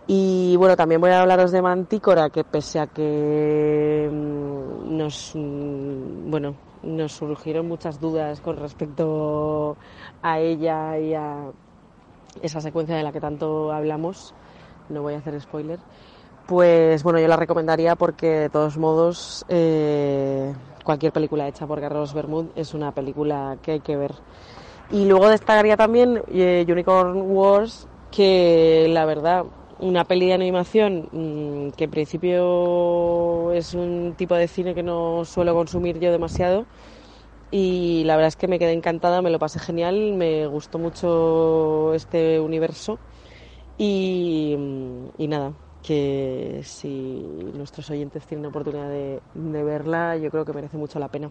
[0.06, 7.12] Y bueno, también voy a hablaros de Mantícora, que pese a que nos, bueno, nos
[7.12, 9.78] surgieron muchas dudas con respecto
[10.22, 11.50] a ella y a
[12.42, 14.34] esa secuencia de la que tanto hablamos,
[14.88, 15.78] no voy a hacer spoiler,
[16.46, 22.14] pues bueno, yo la recomendaría porque de todos modos eh, cualquier película hecha por Carlos
[22.14, 24.12] Bermud es una película que hay que ver.
[24.92, 29.44] Y luego destacaría también eh, Unicorn Wars, que la verdad,
[29.80, 35.24] una peli de animación mm, que en principio es un tipo de cine que no
[35.24, 36.66] suelo consumir yo demasiado.
[37.50, 41.92] Y la verdad es que me quedé encantada, me lo pasé genial, me gustó mucho
[41.94, 42.98] este universo.
[43.78, 44.56] Y,
[45.18, 45.52] y nada,
[45.82, 47.24] que si
[47.54, 51.30] nuestros oyentes tienen oportunidad de, de verla, yo creo que merece mucho la pena.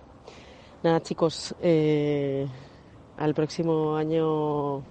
[0.83, 2.47] Nada, chicos, eh,
[3.17, 4.83] al próximo año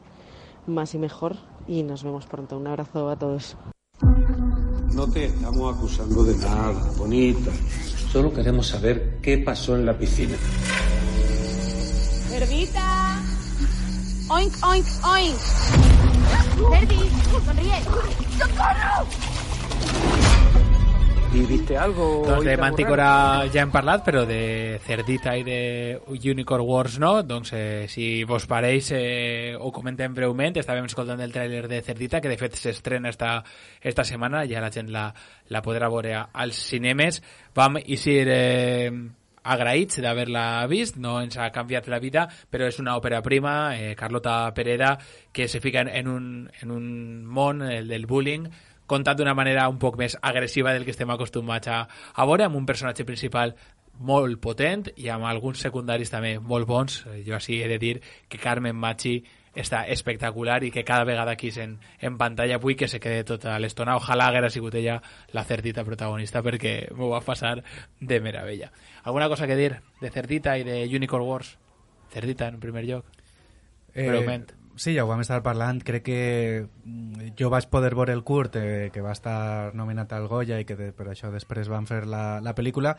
[0.66, 1.36] más y mejor
[1.68, 2.58] y nos vemos pronto.
[2.58, 3.56] Un abrazo a todos.
[4.92, 7.50] No te estamos acusando de nada, bonita.
[8.12, 10.36] Solo queremos saber qué pasó en la piscina.
[12.28, 13.03] ¡Cerdita!
[14.30, 15.38] ¡Oink, oink, oink!
[16.70, 17.10] ¡Cerdi!
[17.44, 17.80] ¡Sonríe!
[18.38, 19.08] ¡Socorro!
[21.34, 22.22] ¿Y viste algo?
[22.26, 23.08] Doncs de tan Mantícora
[23.52, 25.58] ja hem parlat, però de Cerdita i de
[26.08, 27.10] Unicorn Wars no.
[27.26, 30.56] Doncs eh, si vos pareix eh, ho comentem breument.
[30.56, 33.42] Estàvem escoltant el tràiler de Cerdita, que de fet s'estrena esta,
[33.82, 35.08] esta setmana, ja la gent la,
[35.50, 37.20] la podrà veure als cinemes.
[37.52, 38.88] Vam eixir eh,
[39.44, 43.94] agraïts d'haver-la vist, no ens ha canviat la vida, però és una òpera prima, eh,
[43.94, 44.96] Carlota Pereda,
[45.32, 46.86] que se fica en, un, en un
[47.26, 48.48] món, el del bullying,
[48.86, 52.56] contat d'una manera un poc més agressiva del que estem acostumats a, a veure, amb
[52.56, 53.54] un personatge principal
[53.94, 57.04] molt potent i amb alguns secundaris també molt bons.
[57.06, 59.20] Eh, Jo així he de dir que Carmen Machi
[59.54, 63.58] està espectacular i que cada vegada aquí en, en pantalla vull que se quede tota
[63.58, 63.96] l'estona.
[63.96, 65.00] Ojalà haguera sigut ella
[65.32, 67.60] la Cerdita protagonista perquè m'ho va passar
[68.00, 68.72] de meravella.
[69.04, 71.56] Alguna cosa que dir de Cerdita i de Unicorn Wars?
[72.10, 73.06] Cerdita en primer lloc.
[73.94, 74.50] Eh, Breument.
[74.76, 75.82] sí, ja ho vam estar parlant.
[75.86, 80.26] Crec que mm, jo vaig poder veure el curt, eh, que va estar nominat al
[80.28, 82.96] Goya i que de, per això després van fer la, la pel·lícula.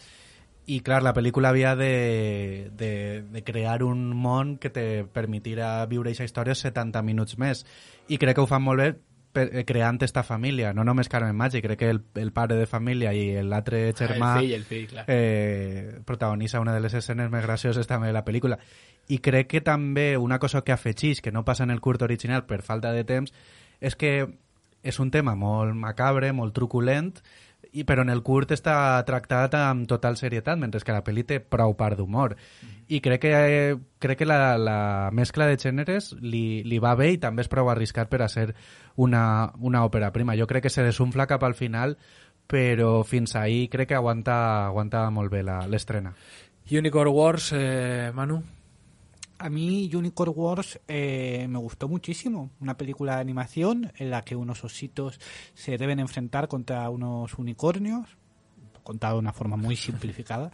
[0.68, 6.10] I, clar, la pel·lícula havia de, de, de crear un món que te permetirà viure
[6.10, 7.66] aquesta història 70 minuts més.
[8.10, 8.88] I crec que ho fan molt bé
[9.36, 12.66] per, eh, creant esta família, no només Carmen Maggi, crec que el, el pare de
[12.66, 15.04] família i l'altre germà Ah, el fill, el fill, clar.
[15.12, 18.58] eh, protagonitza una de les escenes més gracioses també de la pel·lícula.
[19.12, 22.46] I crec que també una cosa que afegeix, que no passa en el curt original
[22.48, 23.34] per falta de temps,
[23.82, 24.16] és que
[24.86, 27.12] és un tema molt macabre, molt truculent,
[27.76, 28.76] i, però en el curt està
[29.08, 32.38] tractat amb total serietat, mentre que la pel·li té prou part d'humor.
[32.88, 34.78] I crec que, eh, crec que la, la
[35.12, 38.54] mescla de gèneres li, li va bé i també és prou arriscat per a ser
[38.96, 40.38] una, una òpera prima.
[40.40, 41.98] Jo crec que se desunfla cap al final,
[42.48, 46.16] però fins ahir crec que aguanta, aguanta molt bé l'estrena.
[46.72, 48.42] Unicorn Wars, eh, Manu.
[49.38, 52.52] A mí Unicorn Wars eh, me gustó muchísimo.
[52.60, 55.20] Una película de animación en la que unos ositos
[55.54, 58.18] se deben enfrentar contra unos unicornios.
[58.84, 60.52] contado de una forma muy simplificada.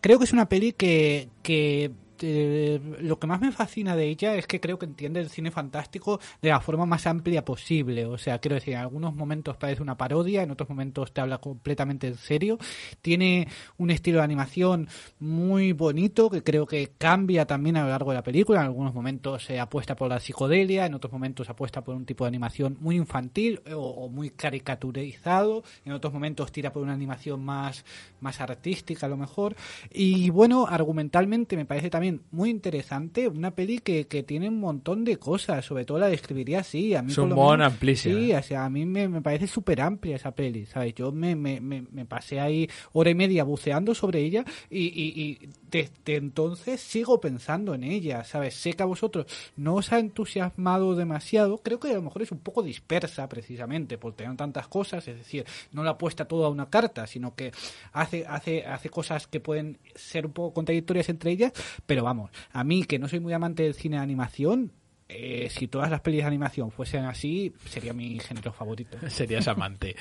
[0.00, 1.92] Creo que es una peli que, que
[2.26, 5.50] eh, lo que más me fascina de ella es que creo que entiende el cine
[5.50, 8.06] fantástico de la forma más amplia posible.
[8.06, 11.38] O sea, quiero decir, en algunos momentos parece una parodia, en otros momentos te habla
[11.38, 12.58] completamente en serio.
[13.02, 14.88] Tiene un estilo de animación
[15.20, 18.60] muy bonito que creo que cambia también a lo largo de la película.
[18.60, 22.24] En algunos momentos se apuesta por la psicodelia, en otros momentos apuesta por un tipo
[22.24, 25.62] de animación muy infantil o, o muy caricaturizado.
[25.84, 27.84] En otros momentos tira por una animación más,
[28.20, 29.54] más artística a lo mejor.
[29.92, 35.04] Y bueno, argumentalmente me parece también muy interesante, una peli que, que tiene un montón
[35.04, 36.94] de cosas, sobre todo la describiría así.
[36.94, 38.18] A mí Es un menos- amplísima.
[38.18, 40.94] Sí, o sea, a mí me, me parece súper amplia esa peli, ¿sabes?
[40.94, 45.20] Yo me, me, me, me pasé ahí hora y media buceando sobre ella y, y,
[45.20, 48.54] y desde entonces sigo pensando en ella, ¿sabes?
[48.54, 52.32] Sé que a vosotros no os ha entusiasmado demasiado, creo que a lo mejor es
[52.32, 56.50] un poco dispersa precisamente por tener tantas cosas, es decir, no la apuesta toda a
[56.50, 57.52] una carta, sino que
[57.92, 61.52] hace, hace, hace cosas que pueden ser un poco contradictorias entre ellas,
[61.86, 64.72] pero vamos, a mí que no soy muy amante del cine de animación,
[65.08, 68.96] eh, si todas las pelis de animación fuesen así, sería mi género favorito.
[69.08, 69.96] Serías amante.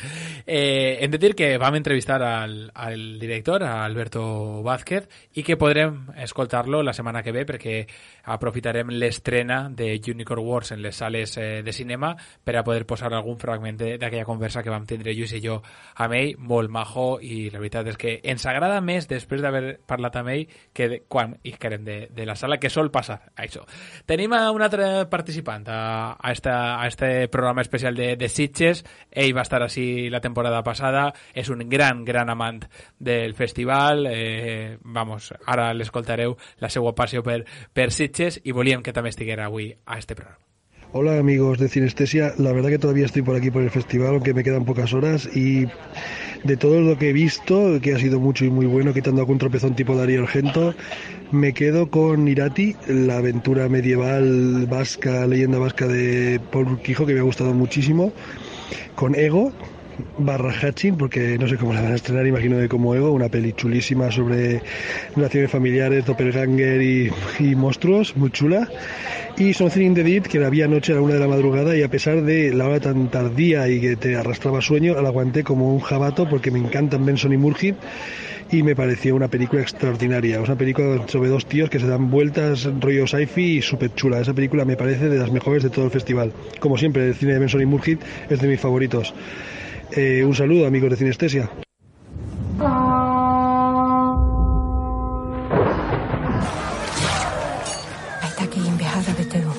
[0.46, 6.82] Eh, dir que vam entrevistar al, al director, a Alberto Vázquez, i que podrem escoltar-lo
[6.84, 7.76] la setmana que ve perquè
[8.34, 13.14] aprofitarem l'estrena de Unicorn Wars en les sales eh, de cinema per a poder posar
[13.14, 15.60] algun fragment d'aquella conversa que vam tindre Lluís i jo
[15.96, 20.18] amb ell, molt majo, i la veritat és que ens agrada més després d'haver parlat
[20.20, 23.68] amb ell que de, quan isquerem de, de la sala, que sol passar, això.
[24.10, 28.84] Tenim a un altre participant a, a, esta, a este programa especial de, de Sitges.
[29.12, 31.10] Ell va estar així la temporada passada.
[31.34, 32.64] És un gran, gran amant
[33.00, 34.08] del festival.
[34.10, 39.50] Eh, vamos, ara l'escoltareu la seva passió per, per Sitges i volíem que també estiguera
[39.52, 40.53] avui a este programa.
[40.96, 44.36] Hola amigos de Cinestesia, la verdad que todavía estoy por aquí por el festival, aunque
[44.36, 45.66] me quedan pocas horas y
[46.44, 49.40] de todo lo que he visto, que ha sido mucho y muy bueno, quitando algún
[49.40, 50.76] tropezón tipo Darío Argento,
[51.32, 57.24] me quedo con Irati, la aventura medieval vasca, leyenda vasca de Paul que me ha
[57.24, 58.14] gustado muchísimo,
[58.94, 59.52] con Ego,
[60.18, 63.30] barra Hatching, porque no sé cómo la van a estrenar, imagino que como Ego, una
[63.30, 64.62] peli chulísima sobre
[65.16, 68.68] relaciones familiares, doppelganger y, y monstruos, muy chula.
[69.38, 71.76] Y Something in the Deep, que la vi anoche a la una de la madrugada
[71.76, 75.44] y a pesar de la hora tan tardía y que te arrastraba sueño, la aguanté
[75.44, 77.74] como un jabato porque me encantan Benson y Murphy
[78.52, 80.40] y me pareció una película extraordinaria.
[80.40, 84.20] Una película sobre dos tíos que se dan vueltas, rollo sci-fi y súper chula.
[84.20, 86.32] Esa película me parece de las mejores de todo el festival.
[86.60, 87.98] Como siempre, el cine de Benson y Murphy
[88.30, 89.14] es de mis favoritos.
[89.96, 91.44] Eh, un saludo, amigos de Cinestesia.
[98.24, 99.52] Està aquí enviada de teu.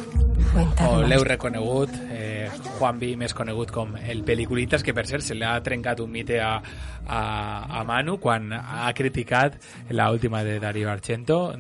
[0.51, 0.89] Cuenta.
[0.91, 5.35] O l'heu reconegut, eh, Juan Vi, més conegut com el Peliculitas, que per cert se
[5.37, 6.57] li ha trencat un mite a,
[7.07, 7.20] a,
[7.81, 9.57] a Manu quan ha criticat
[9.91, 11.55] la última de Darío Argento.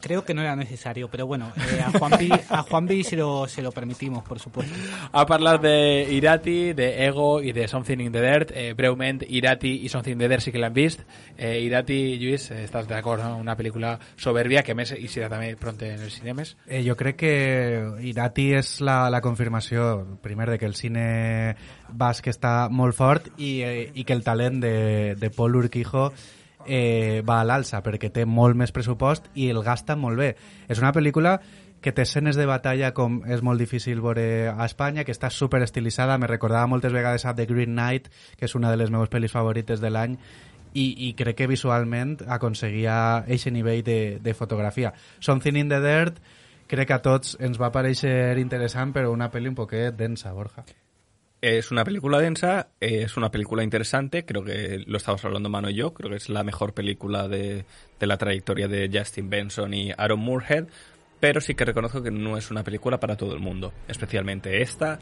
[0.00, 3.62] Creo que no era necesario, pero bueno, eh, a Juanpi, a Juanpi se, lo, se
[3.62, 4.74] lo permitimos, por supuesto.
[5.12, 8.52] Ha parlat de Irati, de Ego i de Something in the Dirt.
[8.54, 11.02] Eh, breument, Irati i Something in the Dirt sí que l'han vist.
[11.36, 13.24] Eh, Irati, Lluís, estàs d'acord?
[13.24, 13.36] No?
[13.42, 16.54] Una pel·lícula soberbia que a més hi serà també pront en els cinemes.
[16.68, 17.34] Eh, jo crec que
[18.06, 21.56] Irati és la, la confirmació, primer, de que el cine
[21.88, 26.10] basc està molt fort i, eh, i que el talent de, de Paul Urquijo
[26.66, 30.34] eh, va a l'alça, perquè té molt més pressupost i el gasta molt bé.
[30.68, 31.38] És una pel·lícula
[31.80, 35.62] que té escenes de batalla com és molt difícil veure a Espanya, que està super
[35.62, 39.12] estilitzada, me recordava moltes vegades a The Green Knight, que és una de les meves
[39.12, 40.16] pel·lis favorites de l'any,
[40.76, 44.92] i, i crec que visualment aconseguia eixe nivell de, de fotografia.
[45.20, 46.18] Something in the Dirt
[46.66, 50.64] crec que a tots ens va parèixer interessant, però una pel·li un poquet densa, Borja.
[51.40, 55.74] Es una película densa, es una película interesante, creo que lo estamos hablando Mano y
[55.74, 57.64] yo, creo que es la mejor película de,
[58.00, 60.66] de la trayectoria de Justin Benson y Aaron Moorhead,
[61.20, 64.98] pero sí que reconozco que no es una película para todo el mundo, especialmente esta,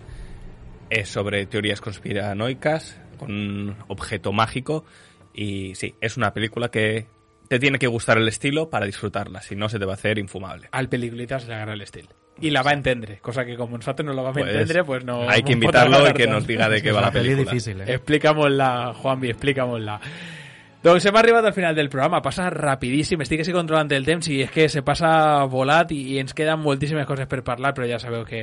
[0.91, 4.85] es sobre teorías conspiranoicas, con un objeto mágico,
[5.33, 7.07] y sí, es una película que
[7.49, 10.19] te tiene que gustar el estilo para disfrutarla, si no se te va a hacer
[10.19, 10.69] infumable.
[10.73, 12.09] Al Peliculitas le agarra el estil.
[12.41, 15.29] I la va entendre, cosa que com nosaltres no la vam Pues, entendre, pues no...
[15.31, 17.53] hay que invitarlo y que nos diga de qué va la película.
[17.53, 17.85] eh?
[17.95, 20.01] Explícamosla, Juanvi, explícamosla.
[20.85, 24.43] Doncs hem arribat al final del programa, passa rapidíssim, estic així controlant el temps i
[24.45, 27.97] és que se passa volat i, i ens queden moltíssimes coses per parlar, però ja
[28.03, 28.43] sabeu que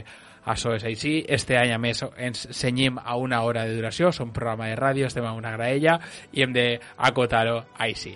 [0.50, 1.20] això és així.
[1.30, 5.06] Este any, a més, ens senyim a una hora de duració, som programa de ràdio,
[5.06, 6.00] estem a una graella
[6.34, 8.16] i hem d'acotar-ho així.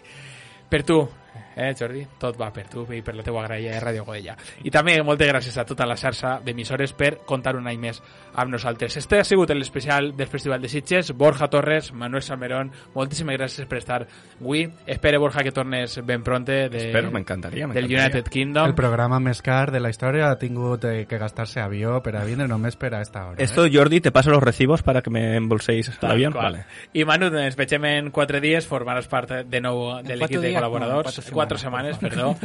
[0.69, 1.07] Pertu,
[1.55, 2.05] eh, Jordi?
[2.19, 4.35] Tot va per tu i per la teua graella de Ràdio Godella.
[4.63, 8.01] I també moltes gràcies a tota la xarxa d'emissores per contar un any més
[8.33, 8.97] amb nosaltres.
[8.97, 11.11] Este ha sigut l'especial del Festival de Sitges.
[11.13, 14.07] Borja Torres, Manuel Salmerón, moltíssimes gràcies per estar
[14.39, 14.69] avui.
[14.85, 17.67] Espero, Borja, que tornes ben pronte de, Espero, m'encantaria.
[17.67, 17.85] del.
[17.85, 18.67] United Kingdom.
[18.67, 22.23] El programa més car de la història ha tingut eh, que gastar-se avió per a
[22.25, 23.41] vindre només per a esta hora.
[23.41, 26.33] Esto, Jordi, te paso los recibos para que me embolséis qual.
[26.33, 26.65] Vale.
[26.93, 31.19] I Manu, ens veiem en quatre dies, formaràs part de nou de l'equip de col·laboradors,
[31.27, 32.35] en quatre setmanes, setmanes, perdó,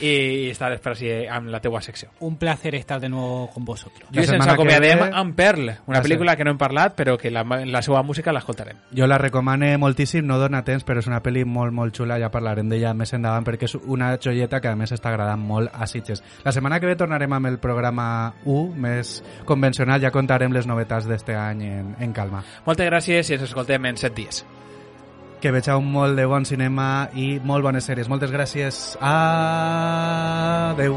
[0.00, 2.10] i estaràs per així amb la teua secció.
[2.20, 4.08] Un placer estar de nuevo con vosotros.
[4.12, 7.30] I ens acomiadem que ve- amb Pearl, una pel·lícula que no hem parlat, però que
[7.30, 8.76] la, la seva música l'escoltarem.
[8.96, 12.30] Jo la recomane moltíssim, no dona temps, però és una pel·li molt, molt xula, ja
[12.30, 15.86] parlarem d'ella més endavant, perquè és una joieta que a més està agradant molt a
[15.86, 16.22] Sitges.
[16.44, 21.06] La setmana que ve tornarem amb el programa 1, més convencional, ja contarem les novetats
[21.08, 22.42] d'este any en, en calma.
[22.66, 24.44] Moltes gràcies i ens escoltem en set dies.
[25.40, 28.08] Que vegeu molt de bon cinema i molt bones sèries.
[28.08, 28.96] Moltes gràcies.
[29.04, 30.96] Adeu.